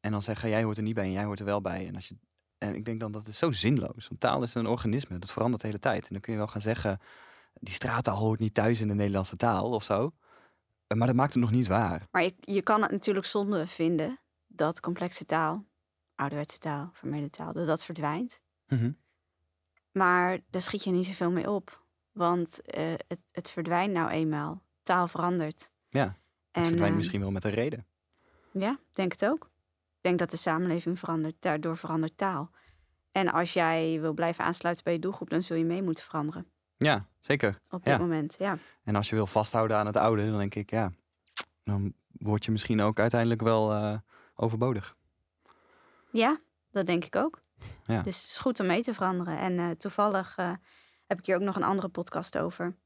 [0.00, 1.86] En dan zeggen, jij hoort er niet bij en jij hoort er wel bij.
[1.86, 2.16] En, als je,
[2.58, 4.08] en ik denk dan dat is zo zinloos.
[4.08, 6.02] Want taal is een organisme, dat verandert de hele tijd.
[6.02, 7.00] En dan kun je wel gaan zeggen,
[7.60, 10.12] die straattaal hoort niet thuis in de Nederlandse taal of zo.
[10.86, 12.08] Eh, Maar dat maakt het nog niet waar.
[12.10, 15.64] Maar je, je kan het natuurlijk zonde vinden dat complexe taal,
[16.14, 18.42] ouderwetse taal, vermeden taal, dat dat verdwijnt.
[19.92, 21.86] Maar daar schiet je niet zoveel mee op.
[22.12, 24.62] Want eh, het, het verdwijnt nou eenmaal.
[24.82, 25.70] Taal verandert.
[25.88, 26.16] Ja, het
[26.50, 27.86] En, verdwijnt eh, misschien wel met een reden.
[28.52, 29.44] Ja, denk het ook.
[29.96, 31.36] Ik denk dat de samenleving verandert.
[31.38, 32.50] Daardoor verandert taal.
[33.12, 36.46] En als jij wil blijven aansluiten bij je doelgroep, dan zul je mee moeten veranderen.
[36.84, 37.60] Ja, zeker.
[37.70, 37.98] Op dit Ja.
[37.98, 38.58] moment, ja.
[38.84, 40.92] En als je wil vasthouden aan het oude, dan denk ik, ja,
[41.64, 43.98] dan word je misschien ook uiteindelijk wel eh,
[44.34, 44.96] overbodig.
[46.10, 47.42] Ja, dat denk ik ook.
[47.86, 48.02] Ja.
[48.02, 49.38] Dus het is goed om mee te veranderen.
[49.38, 50.52] En eh, toevallig eh,
[51.06, 52.76] heb ik hier ook nog een andere podcast over.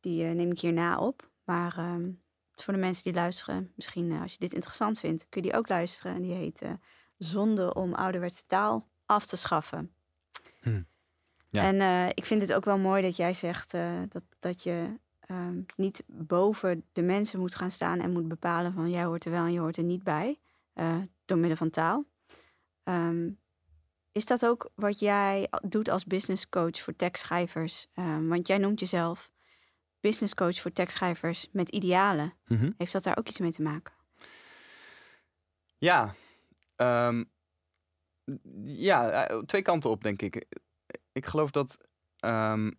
[0.00, 1.30] Die neem ik hierna op.
[1.44, 2.10] Maar ehm,
[2.54, 5.68] voor de mensen die luisteren, misschien als je dit interessant vindt, kun je die ook
[5.68, 6.14] luisteren.
[6.14, 6.70] En die heet eh,
[7.18, 9.94] Zonde om ouderwetse taal af te schaffen.
[10.60, 10.82] Hm.
[11.56, 11.62] Ja.
[11.62, 14.98] En eh, ik vind het ook wel mooi dat jij zegt eh, dat, dat je
[15.20, 19.30] ehm, niet boven de mensen moet gaan staan en moet bepalen van jij hoort er
[19.30, 20.38] wel en je hoort er niet bij.
[20.72, 22.04] eh, door middel van taal.
[22.84, 23.30] Ehm,
[24.12, 27.86] is dat ook wat jij doet als business coach voor tekstschrijvers?
[27.94, 29.30] Ehm, want jij noemt jezelf
[30.00, 32.32] business coach voor tekstschrijvers met idealen.
[32.46, 32.70] Mhm.
[32.78, 33.94] Heeft dat daar ook iets mee te maken?
[35.78, 36.14] Ja,
[38.64, 40.46] ja, twee kanten op, denk ik.
[41.16, 41.78] Ik geloof dat
[42.16, 42.70] ehm,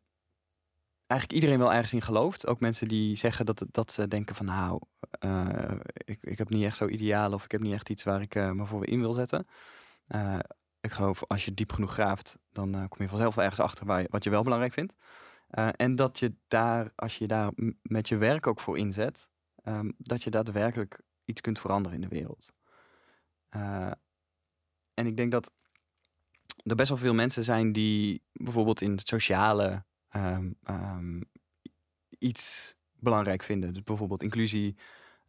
[1.07, 2.47] eigenlijk iedereen wel ergens in gelooft.
[2.47, 6.63] Ook mensen die zeggen dat, dat ze denken van nou, eh, ik, ik heb niet
[6.63, 8.99] echt zo ideaal of ik heb niet echt iets waar ik eh, me voor in
[8.99, 9.47] wil zetten.
[10.07, 10.39] Eh,
[10.81, 14.07] ik geloof als je diep genoeg graaft, dan kom je vanzelf ergens achter waar je,
[14.09, 14.93] wat je wel belangrijk vindt.
[15.75, 19.27] En dat je daar, als je daar met je werk ook voor inzet,
[19.63, 22.53] ehm, dat je daadwerkelijk iets kunt veranderen in de wereld.
[24.93, 25.51] En ik denk dat
[26.69, 31.21] er best wel veel mensen zijn die bijvoorbeeld in het sociale ehm, ehm,
[32.19, 33.73] iets belangrijk vinden.
[33.73, 34.77] Dus bijvoorbeeld inclusie,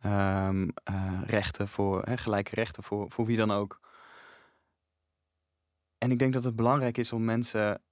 [0.00, 3.80] ehm, eh, rechten voor, hè, gelijke rechten voor, voor wie dan ook.
[5.98, 7.82] En ik denk dat het belangrijk is om mensen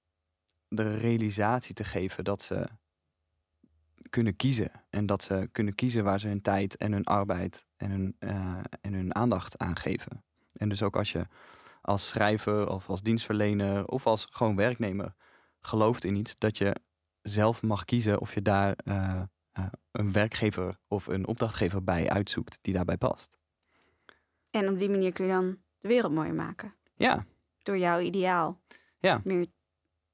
[0.67, 2.67] de realisatie te geven dat ze
[4.09, 4.71] kunnen kiezen.
[4.89, 8.59] En dat ze kunnen kiezen waar ze hun tijd en hun arbeid en hun, eh,
[8.81, 10.23] en hun aandacht aan geven.
[10.53, 11.27] En dus ook als je
[11.87, 15.13] als schrijver of als dienstverlener of als gewoon werknemer
[15.61, 16.75] gelooft in iets, dat je
[17.21, 19.21] zelf mag kiezen of je daar eh,
[19.51, 23.37] eh, een werkgever of een opdrachtgever bij uitzoekt die daarbij past.
[24.51, 26.75] En op die manier kun je dan de wereld mooier maken.
[26.95, 27.25] Ja,
[27.63, 28.61] Door jouw ideaal
[28.99, 29.21] Ja.
[29.23, 29.45] meer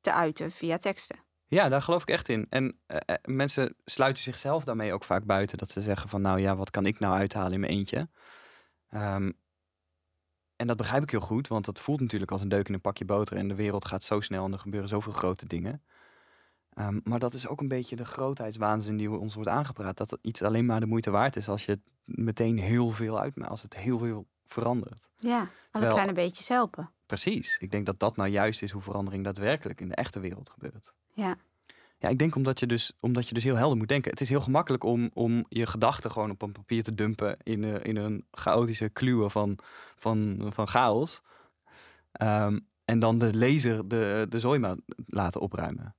[0.02, 1.18] te uiten via teksten.
[1.48, 2.46] Ja, daar geloof ik echt in.
[2.50, 5.58] En eh, mensen sluiten zichzelf daarmee ook vaak buiten.
[5.58, 8.10] Dat ze zeggen van, nou ja, wat kan ik nou uithalen in mijn eentje?
[8.90, 9.32] Ehm,
[10.64, 12.82] en dat begrijp ik heel goed, want dat voelt natuurlijk als een deuk in een
[12.82, 13.38] pakje boter.
[13.38, 15.82] En de wereld gaat zo snel en er gebeuren zoveel grote dingen.
[16.74, 19.98] Ehm, maar dat is ook een beetje de grootheidswaanzin die ons wordt aangepraat.
[19.98, 23.52] Dat iets alleen maar de moeite waard is als je het meteen heel veel uitmaakt.
[23.52, 25.10] Als het heel veel verandert.
[25.20, 26.90] Ja, alle Terwijl- kleine beetjes helpen.
[27.06, 27.58] Precies.
[27.58, 30.94] Ik denk dat dat nou juist is hoe verandering daadwerkelijk in de echte wereld gebeurt.
[31.14, 31.36] Ja.
[32.04, 34.12] Ja, ik denk omdat je dus, omdat je dus heel helder moet denken.
[34.12, 37.64] Het is heel gemakkelijk om, om je gedachten gewoon op een papier te dumpen in,
[37.64, 39.58] eh, in een chaotische kluwe van,
[39.96, 41.22] van, van chaos.
[42.12, 45.96] Ehm, en dan de lezer de, de zooi laten opruimen.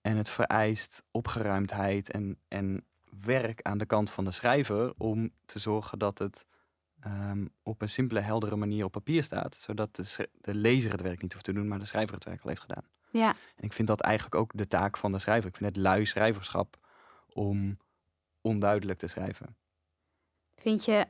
[0.00, 2.84] En het vereist opgeruimdheid en, en
[3.24, 6.46] werk aan de kant van de schrijver om te zorgen dat het
[7.00, 9.54] ehm, op een simpele, heldere manier op papier staat.
[9.54, 12.42] Zodat de, de lezer het werk niet hoeft te doen, maar de schrijver het werk
[12.42, 12.84] al heeft gedaan.
[13.10, 15.48] Ja, En ik vind dat eigenlijk ook de taak van de schrijver.
[15.48, 16.78] Ik vind het lui schrijverschap
[17.26, 17.78] om
[18.40, 19.56] onduidelijk te schrijven.
[20.56, 21.06] vind je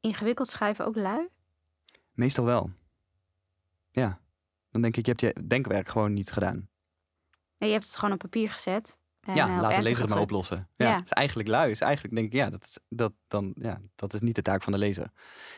[0.00, 1.28] ingewikkeld schrijven ook lui?
[2.12, 2.70] Meestal wel.
[3.90, 4.20] Ja,
[4.70, 6.68] dan denk ik, je hebt je denkwerk gewoon niet gedaan.
[7.58, 8.98] Nee, je hebt het gewoon op papier gezet.
[9.20, 10.68] En, ja, eh, laat de lezer het maar oplossen.
[10.76, 11.70] Ja, is eigenlijk lui.
[11.70, 14.62] Is eigenlijk denk ik, ja, dat is, dat, dan, ja, dat is niet de taak
[14.62, 15.10] van de lezer.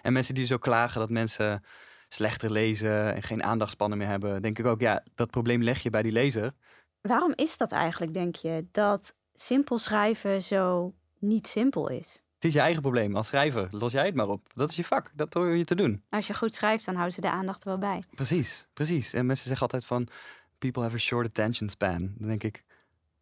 [0.02, 1.62] En mensen die zo klagen dat mensen
[2.08, 5.90] slechter lezen en geen aandachtspannen meer hebben, denk ik ook, ja, dat probleem leg je
[5.90, 6.52] bij die lezer.
[7.00, 12.22] Waarom is dat eigenlijk, denk je, dat simpel schrijven zo niet simpel is?
[12.34, 13.16] Het is je eigen probleem.
[13.16, 14.50] Als schrijver, los jij het maar op.
[14.54, 15.10] Dat is je vak.
[15.14, 16.02] Dat hoor je te doen.
[16.08, 18.02] Als je goed schrijft, dan houden ze de aandacht er wel bij.
[18.14, 19.12] Precies, precies.
[19.12, 20.08] En mensen zeggen altijd van,
[20.58, 22.14] people have a short attention span.
[22.16, 22.64] Dan denk ik,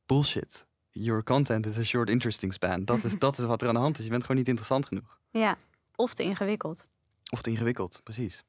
[0.06, 0.66] bullshit.
[0.90, 2.84] Your content is a short interesting span.
[2.84, 4.04] Dat is, dat is wat er aan de hand is.
[4.04, 5.18] Je bent gewoon niet interessant genoeg.
[5.30, 5.58] Ja,
[5.94, 6.86] of te ingewikkeld.
[7.32, 8.44] Of te ingewikkeld, precies.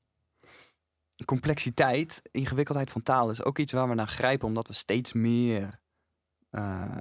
[1.26, 5.80] Complexiteit, ingewikkeldheid van taal is ook iets waar we naar grijpen, omdat we steeds meer.
[6.50, 7.00] eh,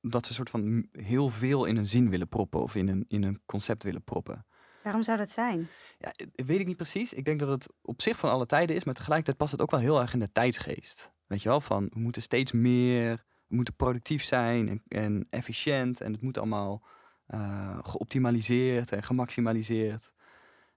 [0.00, 3.04] dat we een soort van heel veel in een zin willen proppen of in een,
[3.08, 4.46] in een concept willen proppen.
[4.82, 5.68] Waarom zou dat zijn?
[5.98, 7.12] Ja, eh, weet ik niet precies.
[7.12, 9.70] Ik denk dat het op zich van alle tijden is, maar tegelijkertijd past het ook
[9.70, 11.12] wel heel erg in de tijdsgeest.
[11.26, 16.00] Weet je wel, van we moeten steeds meer, we moeten productief zijn en, en efficiënt
[16.00, 16.82] en het moet allemaal
[17.26, 20.12] eh, geoptimaliseerd en gemaximaliseerd.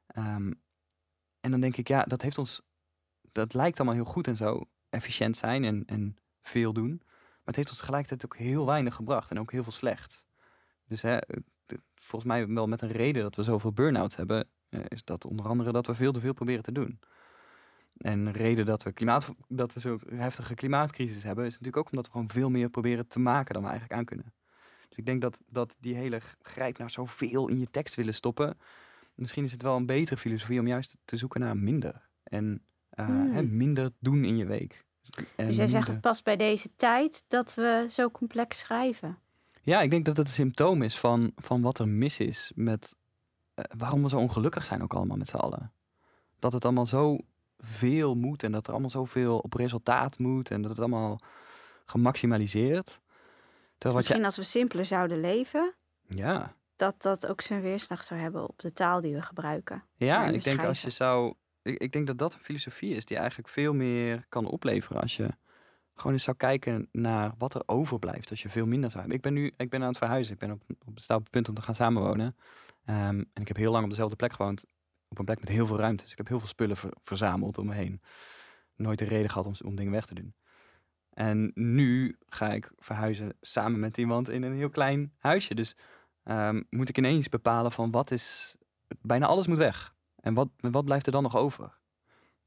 [0.08, 0.52] Ehm,
[1.49, 2.62] en dan denk ik, ja, dat heeft ons,
[3.31, 7.01] dat lijkt allemaal heel goed en zo, efficiënt zijn en, en veel doen.
[7.05, 10.25] Maar het heeft ons tegelijkertijd ook heel weinig gebracht en ook heel veel slecht.
[10.88, 11.43] Dus hè, het-
[11.95, 15.47] volgens mij wel met een reden dat we zoveel burn-outs hebben, eh, is dat onder
[15.47, 16.99] andere dat we veel te veel proberen te doen.
[17.97, 21.89] En een reden dat we, klimaat, dat we zo'n heftige klimaatcrisis hebben, is natuurlijk ook
[21.91, 24.33] omdat we gewoon veel meer proberen te maken dan we eigenlijk aan kunnen.
[24.89, 28.57] Dus ik denk dat, dat die hele grijp naar zoveel in je tekst willen stoppen,
[29.19, 32.08] misschien is het wel een betere filosofie om juist te zoeken naar minder.
[32.23, 33.34] En eh, Hmm.
[33.34, 34.84] hè, minder doen in je week.
[35.36, 39.17] En dus jij zegt het past bij deze tijd dat we zo complex schrijven.
[39.62, 42.95] Ja, ik denk dat het een symptoom is van, van wat er mis is met
[43.53, 45.71] eh, waarom we zo ongelukkig zijn ook allemaal met z'n allen.
[46.39, 47.17] Dat het allemaal zo
[47.60, 51.19] veel moet en dat er allemaal zoveel op resultaat moet en dat het allemaal
[51.86, 52.86] gemaximaliseerd.
[53.77, 55.73] Terwijl wat Misschien als we simpeler zouden leven,
[56.08, 59.83] ja, dat dat ook zijn weerslag zou hebben op de taal die we gebruiken.
[59.95, 63.17] ja ik denk als je zou, ik, ik denk dat dat een filosofie is die
[63.17, 65.29] eigenlijk veel meer kan opleveren als je
[65.93, 69.17] gewoon eens zou kijken naar wat er overblijft als je veel minder zou hebben.
[69.17, 71.31] Ik ben nu, ik ben aan het verhuizen, ik ben op, op, sta op het
[71.31, 72.35] punt om te gaan samenwonen.
[72.85, 74.65] Ehm, en ik heb heel lang op dezelfde plek gewoond,
[75.07, 76.03] op een plek met heel veel ruimte.
[76.03, 78.01] Dus ik heb heel veel spullen ver- verzameld om me heen.
[78.75, 80.33] Nooit de reden gehad om, om dingen weg te doen.
[81.09, 85.55] En nu ga ik verhuizen samen met iemand in een heel klein huisje.
[85.55, 85.75] Dus
[86.23, 88.55] ehm, moet ik ineens bepalen van wat is...
[89.01, 89.93] Bijna alles moet weg.
[90.15, 91.77] En wat, wat blijft er dan nog over?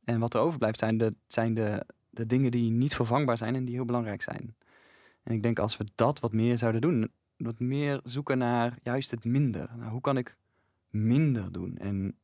[0.05, 3.65] En wat er overblijft zijn de, zijn de, de dingen die niet vervangbaar zijn en
[3.65, 4.57] die heel belangrijk zijn.
[5.23, 9.11] En ik denk als we dat wat meer zouden doen, wat meer zoeken naar juist
[9.11, 9.71] het minder.
[9.77, 10.37] Nou, hoe kan ik
[10.89, 11.79] minder doen?
[11.79, 12.17] En,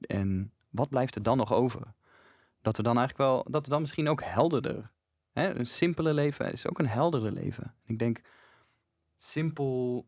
[0.00, 1.94] en wat blijft er dan nog over?
[2.62, 4.90] Dat we dan eigenlijk wel, dat we dan misschien ook helderder.
[5.32, 5.54] Hè?
[5.54, 7.74] Een simpele leven is ook een helderder leven.
[7.84, 8.20] Ik denk
[9.16, 10.06] simpel,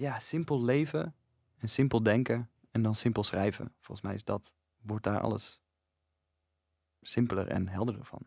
[0.00, 1.14] ja, simpel leven
[1.58, 3.74] en simpel denken en dan simpel schrijven.
[3.80, 5.60] Volgens mij is dat, wordt daar alles
[7.00, 8.26] simpeler en helderder van.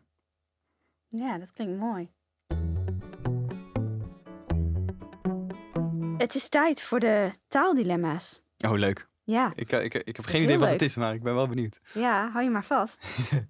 [1.08, 2.10] Ja, dat klinkt mooi.
[6.18, 8.42] Het is tijd voor de taaldilemma's.
[8.66, 9.08] Oh, leuk.
[9.22, 11.48] Ja, Ik, eh, ik, ik heb geen idee wat het is, maar ik ben wel
[11.48, 11.80] benieuwd.
[11.94, 13.04] ja, hou je maar vast.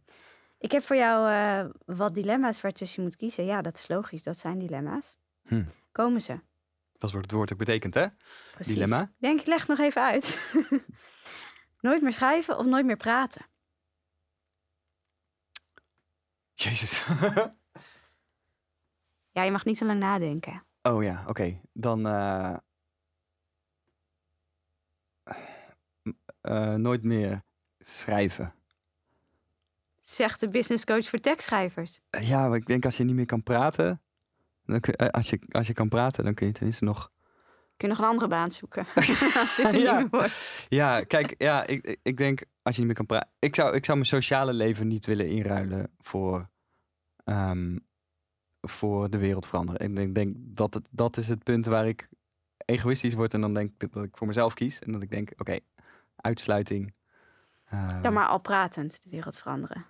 [0.58, 3.44] Ik heb voor jou eh, wat dilemma's waartussen je moet kiezen.
[3.44, 5.16] Ja, dat is logisch, dat zijn dilemma's.
[5.42, 5.64] Hm.
[5.92, 6.40] Komen ze.
[7.04, 8.06] Dat is wat het woord ook betekent, hè?
[8.54, 8.74] Precies.
[8.74, 9.12] Dilemma?
[9.18, 10.54] Denk, ik leg nog even uit.
[11.80, 13.46] nooit meer schrijven of nooit meer praten?
[16.54, 17.04] Jezus.
[19.30, 20.66] Ja, je mag niet te lang nadenken.
[20.82, 21.60] oh ja, oké.
[21.72, 22.56] Dan eh,
[26.40, 27.44] eh, nooit meer
[27.78, 28.54] schrijven.
[30.00, 32.00] Zegt de business coach voor tekstschrijvers.
[32.10, 34.03] Ja, maar ik denk als je niet meer kan praten...
[34.66, 37.10] Dan kun, eh, als, je, als je kan praten, dan kun je tenminste nog...
[37.76, 38.86] Kun je nog een andere baan zoeken?
[38.94, 39.92] Als dit er Ja.
[39.92, 40.66] niet meer wordt.
[40.68, 43.30] Ja, kijk, ja, ik, ik- ik denk als je niet meer kan praten...
[43.38, 46.48] Ik zou, ik zou mijn sociale leven niet willen inruilen voor,
[47.24, 47.78] ehm,
[48.60, 49.80] voor de wereld veranderen.
[49.88, 52.08] Ik denk, denk dat het, dat is het punt waar ik
[52.64, 54.78] egoïstisch word en dan denk ik dat ik voor mezelf kies.
[54.78, 55.58] En dat ik denk, oké,
[56.16, 56.94] uitsluiting.
[57.64, 59.84] ehm, Dan maar al pratend de wereld veranderen.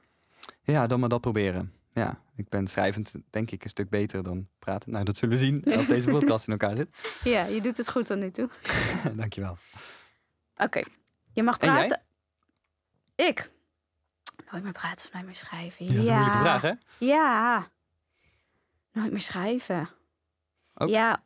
[0.63, 1.73] Ja, dan maar dat proberen.
[1.95, 4.91] Ja, ik ben schrijvend denk ik een stuk beter dan praten.
[4.91, 6.97] Nou, dat zullen we zien als deze podcast in elkaar zit.
[7.35, 8.49] Ja, je doet het goed tot nu toe.
[9.17, 9.57] Dankjewel.
[10.57, 10.83] Oké,
[11.33, 11.87] je mag En jij?
[11.87, 12.05] praten.
[13.15, 13.51] Ik?
[14.51, 15.85] Nooit meer praten of nooit meer schrijven.
[15.87, 16.73] Ja, dat is een moeilijke vraag, hè?
[16.99, 17.69] Ja.
[18.93, 19.89] Nooit meer schrijven.
[20.75, 20.89] Ook?
[20.89, 21.23] Ja,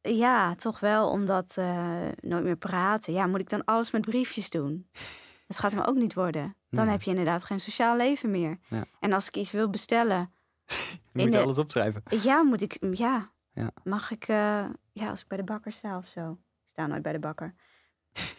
[0.00, 3.12] ja, toch wel, omdat eh, nooit meer praten.
[3.12, 4.88] Ja, moet ik dan alles met briefjes doen?
[5.46, 6.56] Dat gaat hem ook niet worden.
[6.76, 6.90] Dan Ja.
[6.90, 8.58] heb je inderdaad geen sociaal leven meer.
[8.68, 8.84] Ja.
[9.00, 10.32] En als ik iets wil bestellen,
[11.12, 12.02] Je moet de- alles opschrijven.
[12.22, 13.70] ja, moet ik, ja, Ja.
[13.84, 16.30] mag ik, eh, ja, als ik bij de bakker sta of zo.
[16.64, 17.54] Ik sta nooit bij de bakker.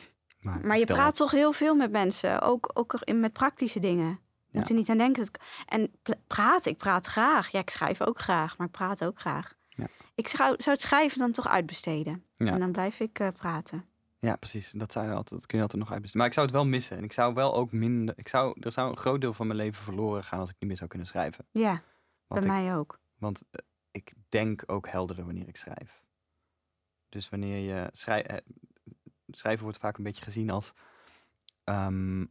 [0.62, 1.16] Maar je praat dat.
[1.16, 4.08] toch heel veel met mensen, ook, ook met praktische dingen.
[4.50, 4.70] Je moet Ja.
[4.74, 5.28] er niet aan denken.
[5.66, 5.92] En
[6.28, 7.50] praten, ik praat graag.
[7.52, 9.54] Ja, ik schrijf ook graag, maar ik praat ook graag.
[9.70, 9.88] Ja.
[10.16, 12.24] Ik zou, zou het schrijven dan toch uitbesteden.
[12.38, 12.52] Ja.
[12.52, 13.86] En dan blijf ik eh, praten.
[14.20, 14.72] Ja, precies.
[14.72, 16.18] Dat, zou je altijd, dat kun je altijd nog uitbesteden.
[16.18, 16.98] Maar ik zou het wel missen.
[16.98, 18.18] En ik zou wel ook minder...
[18.18, 20.68] Ik zou, er zou een groot deel van mijn leven verloren gaan als ik niet
[20.70, 21.48] meer zou kunnen schrijven.
[21.52, 21.82] Ja,
[22.28, 23.00] Want, bij ik, mij ook.
[23.18, 23.60] want eh,
[23.92, 26.04] ik denk ook helderder wanneer ik schrijf.
[27.10, 28.42] Dus wanneer je schrijft...
[29.28, 30.74] Schrijven wordt vaak een beetje gezien als...
[31.64, 32.26] ehm,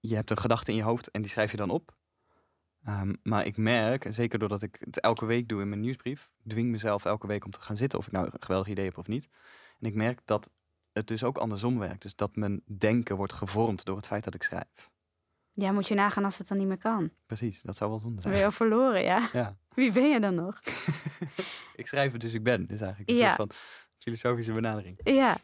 [0.00, 1.96] je hebt een gedachte in je hoofd en die schrijf je dan op.
[2.84, 6.70] Ehm, maar ik merk, zeker doordat ik het elke week doe in mijn nieuwsbrief, dwing
[6.70, 9.06] mezelf elke week om te gaan zitten, of ik nou een geweldig idee heb of
[9.06, 9.28] niet.
[9.78, 10.50] En ik merk dat
[10.92, 12.02] het dus ook andersom werkt.
[12.02, 14.90] Dus dat mijn denken wordt gevormd door het feit dat ik schrijf.
[15.54, 17.10] Ja, moet je nagaan als het dan niet meer kan.
[17.26, 18.52] Precies, dat zou wel zonde Dan ben zijn.
[18.52, 19.28] je al verloren, ja.
[19.32, 20.58] Ja, Wie ben je dan nog?
[21.76, 22.66] ik schrijf het dus ik ben.
[22.66, 23.34] Dus eigenlijk een Ja.
[23.34, 23.50] soort van
[23.98, 25.00] filosofische benadering.
[25.04, 25.36] Ja.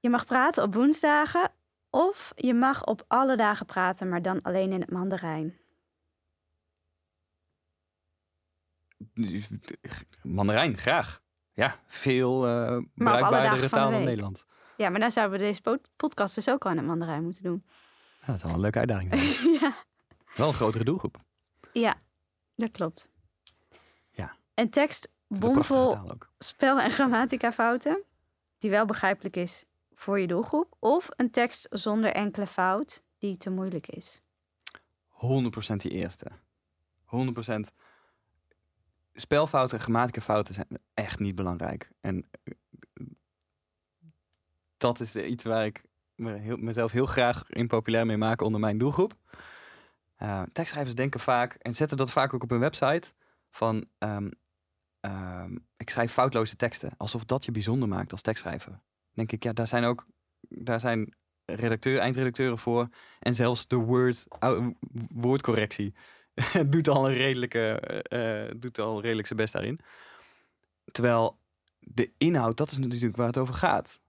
[0.00, 1.52] Je mag praten op woensdagen
[1.90, 5.58] of je mag op alle dagen praten, maar dan alleen in het Mandarijn.
[10.22, 11.22] Mandarijn, graag.
[11.60, 14.04] Ja, veel alle bruikbaardere taal dan.
[14.04, 14.46] Nederland.
[14.76, 17.42] Ja, maar dan zouden we deze po- podcast dus ook al in het Mandarijn moeten
[17.42, 17.64] doen.
[18.20, 19.14] Ja, dat is wel een leuke uitdaging.
[19.60, 19.76] ja.
[20.36, 21.16] wel een grotere doelgroep.
[21.72, 21.94] ja,
[22.56, 23.08] dat klopt.
[24.10, 24.34] Ja.
[24.54, 25.98] Een tekst bomvol
[26.38, 28.02] spel- en grammatica-fouten,
[28.58, 30.76] die wel begrijpelijk is voor je doelgroep.
[30.78, 34.20] Of een tekst zonder enkele fout, die te moeilijk is.
[35.10, 36.26] 100% die eerste.
[37.04, 37.72] 100%.
[39.14, 41.90] Spelfouten en grammaticafouten zijn echt niet belangrijk.
[42.00, 42.54] En eh,
[44.76, 45.84] dat is iets waar ik
[46.56, 49.14] mezelf heel graag in populair mee maak onder mijn doelgroep.
[50.16, 53.08] Eh, tekstschrijvers denken vaak, en zetten dat vaak ook op hun website,
[53.50, 54.30] van ehm,
[55.00, 56.92] ehm, ik schrijf foutloze teksten.
[56.96, 58.80] Alsof dat je bijzonder maakt als tekstschrijver.
[59.10, 60.06] denk ik, ja, daar zijn ook
[60.48, 62.88] daar zijn redacteur, eindredacteuren voor.
[63.18, 64.26] En zelfs de word,
[65.14, 65.94] woordcorrectie
[66.66, 69.80] doet al een redelijke, eh, eh, doet al redelijk zijn best daarin.
[70.84, 71.38] Terwijl
[71.78, 74.00] de inhoud, dat is natuurlijk waar het over gaat.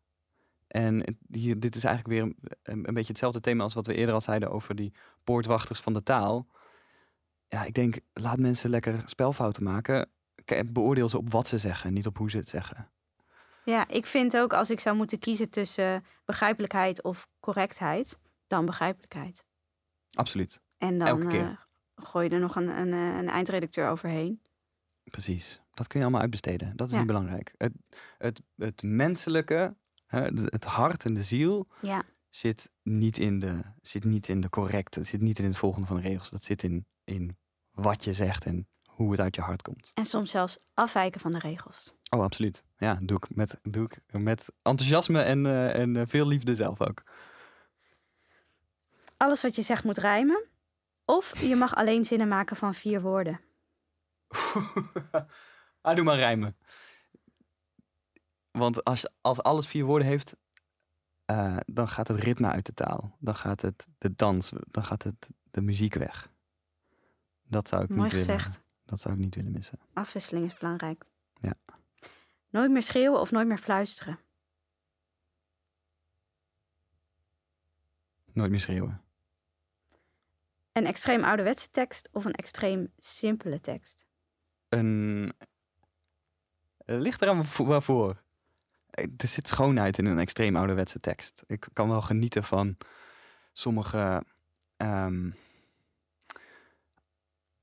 [0.68, 4.16] En hier, dit is eigenlijk weer een, een, beetje hetzelfde thema als wat we eerder
[4.16, 6.48] al zeiden over die poortwachters van de taal.
[7.48, 10.10] Ja, ik denk, laat mensen lekker spelfouten maken.
[10.46, 12.92] Ke- Beoordeel ze op wat ze zeggen, niet op hoe ze het zeggen.
[13.66, 19.46] Ja, ik vind ook als ik zou moeten kiezen tussen begrijpelijkheid of correctheid, dan begrijpelijkheid.
[20.12, 20.62] Absoluut.
[20.78, 21.68] En dan Elke keer.
[22.04, 24.42] Gooi je er nog een, een, eh, een eindredacteur overheen.
[25.04, 25.62] Precies.
[25.72, 26.76] Dat kun je allemaal uitbesteden.
[26.76, 27.00] Dat is Ja.
[27.00, 27.54] niet belangrijk.
[27.58, 27.74] Het,
[28.18, 29.76] het, het menselijke,
[30.08, 35.04] het hart en de ziel Ja, zit niet in de, zit niet in de correcte,
[35.04, 36.30] zit niet in het volgende van de regels.
[36.30, 37.38] Dat zit in, in
[37.72, 39.92] wat je zegt en hoe het uit je hart komt.
[39.94, 41.94] en soms zelfs afwijken van de regels.
[42.10, 42.66] Oh, absoluut.
[42.78, 46.82] Ja, doe ik met, doe ik met enthousiasme en, eh, en eh, veel liefde zelf
[46.82, 47.04] ook.
[49.18, 50.44] Alles wat je zegt moet rijmen.
[51.12, 53.42] Of je mag alleen zinnen maken van vier woorden.
[55.82, 56.58] ah, doe maar rijmen.
[58.52, 60.36] Want als, als alles vier woorden heeft,
[61.26, 63.18] eh, dan gaat het ritme uit de taal.
[63.20, 66.32] Dan gaat het de dans, dan gaat het de muziek weg.
[67.44, 68.40] Dat zou ik Mooi niet willen.
[68.40, 68.62] gezegd.
[68.86, 69.80] Dat zou ik niet willen missen.
[69.94, 71.06] Afwisseling is belangrijk.
[71.42, 71.54] Ja.
[72.50, 74.20] Nooit meer schreeuwen of nooit meer fluisteren.
[78.34, 79.11] Nooit meer schreeuwen.
[80.72, 84.06] Een extreem ouderwetse tekst of een extreem simpele tekst.
[84.70, 85.34] Een...
[86.86, 88.22] Ligt eraan waarvo- waarvoor.
[88.90, 91.44] Eh, Er zit schoonheid in een extreem ouderwetse tekst.
[91.48, 92.78] Ik kan wel genieten van
[93.54, 94.24] sommige
[94.78, 95.32] ehm,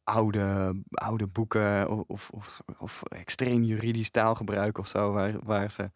[0.05, 5.90] oude, oude boeken of, of, of, of extreem juridisch taalgebruik of zo, waar, waar ze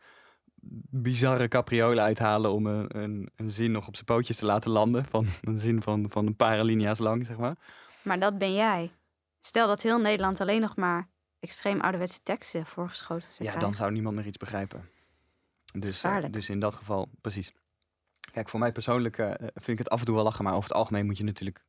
[0.90, 5.04] bizarre capriolen uithalen om een, een, een zin nog op zijn pootjes te laten landen.
[5.04, 7.56] Van een zin van, van een paar alinea's lang, zeg maar.
[8.02, 8.92] Maar dat ben jij.
[9.40, 11.08] Stel dat heel Nederland alleen nog maar
[11.40, 14.88] extreem ouderwetse teksten voorgeschoten zou Ja, dan zou niemand meer iets begrijpen.
[15.72, 17.52] Dus, eh, dus in dat geval, precies.
[18.32, 20.68] Kijk, voor mij persoonlijk eh, vind ik het af en toe wel lachen, maar over
[20.68, 21.64] het algemeen moet je natuurlijk,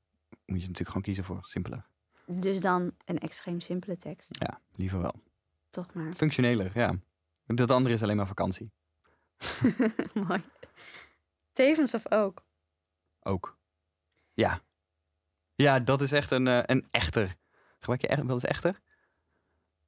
[0.45, 1.85] moet je natuurlijk gewoon kiezen voor simpeler.
[2.25, 4.29] Dus dan een extreem simpele tekst.
[4.39, 5.13] Ja, liever wel.
[5.69, 6.13] Toch maar.
[6.13, 6.95] Functioneler, ja.
[7.45, 8.71] Dat andere is alleen maar vakantie.
[10.27, 10.41] Mooi.
[11.53, 12.43] Tevens of ook?
[13.21, 13.57] Ook.
[14.33, 14.61] Ja.
[15.55, 17.35] Ja, dat is echt een, eh, een echter.
[17.79, 18.79] Gebruik je echt, wel eens echter?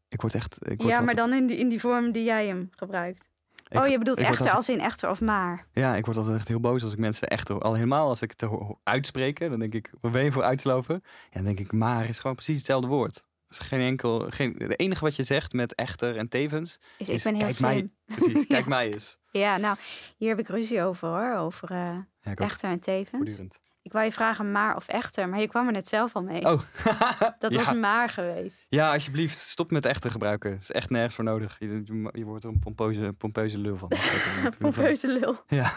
[0.09, 0.55] Ik word echt...
[0.59, 3.29] Ik word Ja, maar dan in die, in die vorm die jij hem gebruikt.
[3.67, 5.67] Ik- oh, je bedoelt echter als- als in echter of maar.
[5.71, 7.49] Ja, ik word altijd echt heel boos als ik mensen echt...
[7.49, 8.49] Al helemaal als ik het
[8.83, 9.91] uitspreken, dan denk ik...
[10.01, 11.01] Waar ben je voor uitslopen?
[11.03, 13.23] Ja, dan denk ik, maar is gewoon precies hetzelfde woord.
[13.49, 14.19] Is geen enkel...
[14.29, 16.79] Geen, het enige wat je zegt met echter en tevens...
[16.97, 17.93] Is- ik ben heel kijk mij- slim.
[18.05, 19.17] Precies, kijk mij eens.
[19.31, 19.77] Ja, nou,
[20.17, 21.35] hier heb ik ruzie over hoor.
[21.37, 23.09] Over eh, Ja, echter en tevens.
[23.17, 23.59] voortdurend.
[23.81, 26.45] Ik wou je vragen maar of echter, maar je kwam er net zelf al mee.
[26.45, 26.61] Oh,
[27.39, 27.57] dat ja.
[27.63, 28.65] was maar geweest.
[28.69, 30.51] Ja, alsjeblieft, stop met echter gebruiken.
[30.51, 31.55] Dat is echt nergens voor nodig.
[31.59, 33.91] Je, je, je wordt er een pompeuze, pompeuze lul van.
[34.59, 35.37] Pompeuze lul.
[35.47, 35.71] Ja.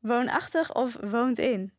[0.00, 1.72] Woonachtig of woont in?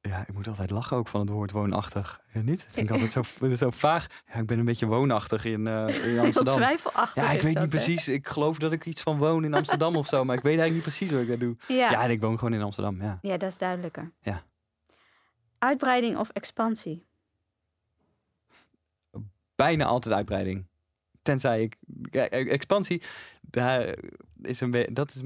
[0.00, 2.20] Ja, ik moet altijd lachen ook van het woord woonachtig.
[2.32, 2.60] Ja, niet?
[2.62, 4.06] Ik vind ik altijd zo, zo vaag.
[4.32, 6.56] Ja, ik ben een beetje woonachtig in, eh, in Amsterdam.
[6.56, 7.78] twijfelachtig Ja, ik weet dat, niet hè?
[7.78, 8.08] precies.
[8.08, 10.24] Ik geloof dat ik iets van woon in Amsterdam of zo.
[10.24, 11.56] Maar ik weet eigenlijk niet precies wat ik daar doe.
[11.68, 11.90] Ja.
[11.90, 13.18] Ja, en ik woon gewoon in Amsterdam, ja.
[13.22, 14.12] ja, dat is duidelijker.
[14.22, 14.42] Ja.
[15.58, 17.06] Uitbreiding of expansie?
[19.56, 20.66] Bijna altijd uitbreiding.
[21.22, 21.76] Tenzij ik...
[22.10, 23.02] ja, e- expansie,
[23.40, 23.94] daar
[24.42, 25.22] is een dat is...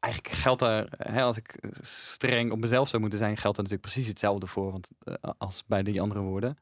[0.00, 3.90] Eigenlijk geldt daar, hè, als ik streng op mezelf zou moeten zijn, geldt er natuurlijk
[3.92, 6.56] precies hetzelfde voor want, eh, als bij die andere woorden.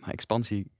[0.00, 0.70] Maar expansie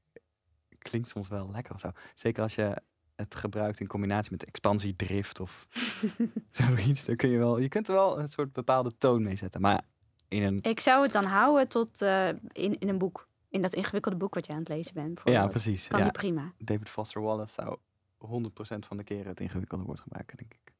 [0.79, 1.91] klinkt soms wel lekker of zo.
[2.15, 2.83] Zeker als je
[3.15, 5.67] het gebruikt in combinatie met expansie, drift of
[6.51, 7.05] zoiets.
[7.05, 9.61] Dan kun je wel, je kunt er wel een soort bepaalde toon mee zetten.
[9.61, 9.83] Maar
[10.29, 13.29] in een, Ik zou het dan houden tot eh, in, in een boek.
[13.49, 15.21] In dat ingewikkelde boek wat je aan het lezen bent.
[15.25, 15.89] ja, precies.
[15.89, 16.05] Kan Ja.
[16.05, 16.53] die prima.
[16.59, 17.77] David Foster Wallace zou
[18.19, 20.75] 100% van de keren het ingewikkelde woord gebruiken, denk ik.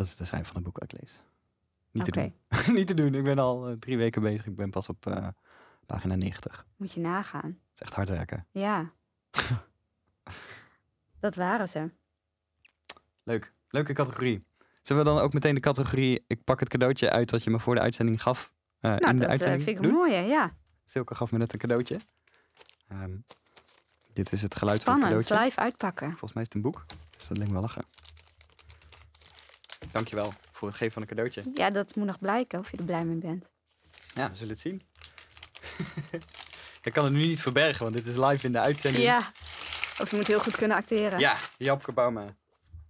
[0.00, 1.22] Dat is de zijn van het boek uit lees.
[1.90, 2.34] Niet te doen.
[2.76, 3.14] Niet te doen.
[3.14, 4.46] Ik ben al eh, drie weken bezig.
[4.46, 5.28] Ik ben pas op eh,
[5.86, 6.56] pagina 90.
[6.56, 7.58] Dat moet je nagaan.
[7.74, 8.46] is echt hard werken.
[8.50, 8.92] Ja.
[11.20, 11.90] dat waren ze.
[13.22, 13.52] Leuk.
[13.68, 14.44] Leuke categorie.
[14.82, 16.24] Zullen we dan ook meteen de categorie...
[16.26, 18.52] Ik pak het cadeautje uit wat je me voor de uitzending gaf.
[18.80, 20.20] eh, Nou, in de dat eh, uitzending vind ik een mooie.
[20.20, 22.00] Ja, Silke gaf me net een cadeautje.
[22.88, 23.16] Ehm,
[24.12, 25.24] dit is het geluid van het spannend.
[25.24, 25.44] cadeautje.
[25.48, 26.08] Live uitpakken.
[26.08, 26.84] Volgens mij is het een boek.
[27.16, 27.82] Dus dat leek me wel lachen.
[29.92, 31.42] Dankjewel voor het geven van een cadeautje.
[31.54, 33.50] Ja, dat moet nog blijken of je er blij mee bent.
[34.14, 34.82] Ja, we zullen het zien.
[36.82, 39.04] ik kan het nu niet verbergen, want dit is live in de uitzending.
[39.04, 39.32] Ja.
[40.00, 41.18] Of je moet heel goed kunnen acteren.
[41.18, 42.36] Ja, Japke Bauma.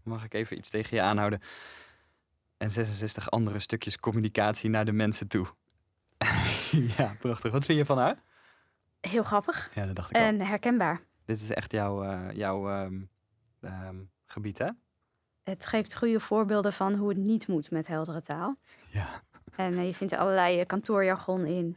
[0.03, 1.41] Mag ik even iets tegen je aanhouden?
[2.57, 5.47] En 66 andere stukjes communicatie naar de mensen toe.
[6.97, 7.53] ja, prachtig.
[7.53, 8.23] Wat vind je van haar?
[9.01, 9.71] Heel grappig.
[9.75, 10.23] Ja, dat dacht ik al.
[10.23, 11.01] En herkenbaar.
[11.25, 13.01] Dit is echt jouw, eh, jouw ehm,
[13.61, 13.97] ehm,
[14.27, 14.69] gebied, hè?
[15.51, 18.57] Het geeft goede voorbeelden van hoe het niet moet met heldere taal.
[18.91, 19.23] Ja.
[19.57, 21.77] En eh, je vindt er allerlei eh, kantoorjargon in.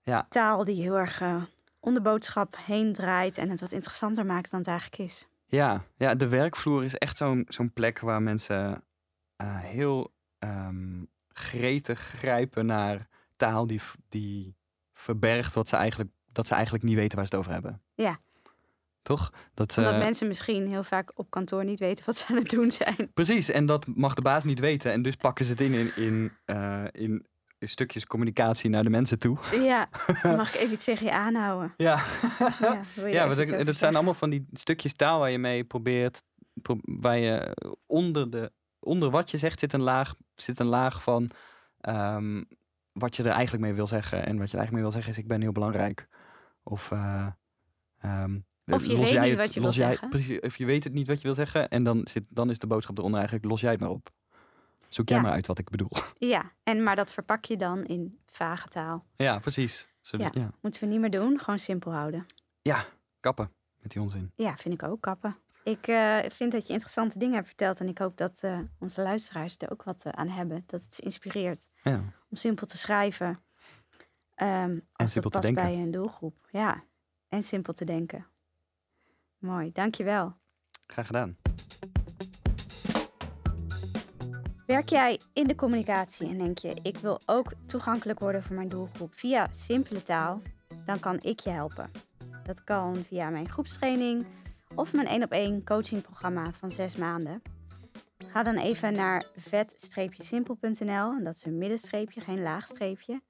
[0.00, 0.26] Ja.
[0.28, 1.42] Taal die heel erg eh,
[1.80, 5.26] om de boodschap heen draait en het wat interessanter maakt dan het eigenlijk is.
[5.44, 8.84] Ja, ja de werkvloer is echt zo'n zo'n plek waar mensen
[9.62, 14.56] heel ehm, gretig grijpen naar taal die, die
[14.92, 17.82] verbergt wat ze eigenlijk, dat ze eigenlijk niet weten waar ze het over hebben.
[17.94, 18.18] Ja.
[19.06, 19.32] Toch?
[19.54, 22.50] Dat, Omdat eh, mensen misschien heel vaak op kantoor niet weten wat ze aan het
[22.50, 23.10] doen zijn.
[23.14, 24.92] Precies, en dat mag de baas niet weten.
[24.92, 27.26] En dus pakken ze het in in, in, eh, in
[27.60, 29.38] stukjes communicatie naar de mensen toe.
[29.62, 29.88] Ja,
[30.36, 31.74] mag ik even iets tegen je aanhouden?
[31.76, 32.02] Ja,
[32.60, 33.94] Ja, wil je dat, zijn zeggen?
[33.94, 36.22] allemaal van die stukjes taal waar je mee probeert.
[36.62, 41.02] pro- waar je onder, de, onder wat je zegt zit een laag, zit een laag
[41.02, 41.30] van
[41.80, 42.42] ehm,
[42.92, 44.18] wat je er eigenlijk mee wil zeggen.
[44.26, 46.08] En wat je er eigenlijk mee wil zeggen is: ik ben heel belangrijk.
[46.62, 46.90] Of.
[46.90, 47.26] eh,
[48.00, 48.38] ehm,
[48.74, 50.08] Of je los weet niet het- wat je wil jij- zeggen.
[50.08, 51.68] Precies, of je weet het niet wat je wil zeggen.
[51.68, 54.10] En dan, zit, dan is de boodschap eronder eigenlijk: los jij het maar op.
[54.88, 55.22] Zoek jij Ja.
[55.22, 55.90] maar uit wat ik bedoel.
[56.18, 59.04] Ja, en, maar dat verpak je dan in vage taal.
[59.16, 59.88] Ja, precies.
[60.00, 60.30] Ja.
[60.32, 60.50] ja.
[60.60, 62.26] Moeten we niet meer doen, gewoon simpel houden.
[63.20, 63.52] kappen
[63.82, 64.32] met die onzin.
[64.36, 65.36] Ja, vind ik ook, kappen.
[65.64, 69.02] Ik eh, vind dat je interessante dingen hebt verteld en ik hoop dat eh, onze
[69.02, 70.64] luisteraars er ook wat eh, aan hebben.
[70.66, 71.94] Dat het ze inspireert Ja.
[72.28, 73.40] om simpel te schrijven.
[74.34, 75.62] Ehm als simpel te denken.
[75.64, 76.48] bij een doelgroep.
[76.50, 76.84] Ja,
[77.28, 78.26] en simpel te denken.
[79.38, 80.34] Mooi, dankjewel.
[80.86, 81.36] Graag gedaan.
[84.66, 88.68] Werk jij in de communicatie en denk je, ik wil ook toegankelijk worden voor mijn
[88.68, 90.42] doelgroep via simpele taal,
[90.84, 91.90] dan kan ik je helpen.
[92.44, 94.26] Dat kan via mijn groepstraining
[94.74, 97.42] of mijn 1 op 1 coachingprogramma van 6 maanden.
[98.26, 103.22] Ga dan even naar vet-simpel.nl en dat is een middenstreepje, geen laagstreepje.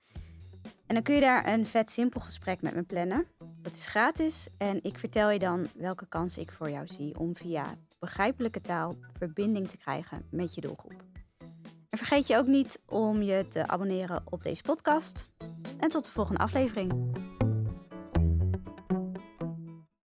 [0.86, 3.26] En dan kun je daar een vet simpel gesprek met me plannen.
[3.66, 7.36] Dat is gratis en ik vertel je dan welke kansen ik voor jou zie om
[7.36, 11.02] via begrijpelijke taal verbinding te krijgen met je doelgroep.
[11.88, 15.28] En vergeet je ook niet om je te abonneren op deze podcast.
[15.78, 17.14] En tot de volgende aflevering.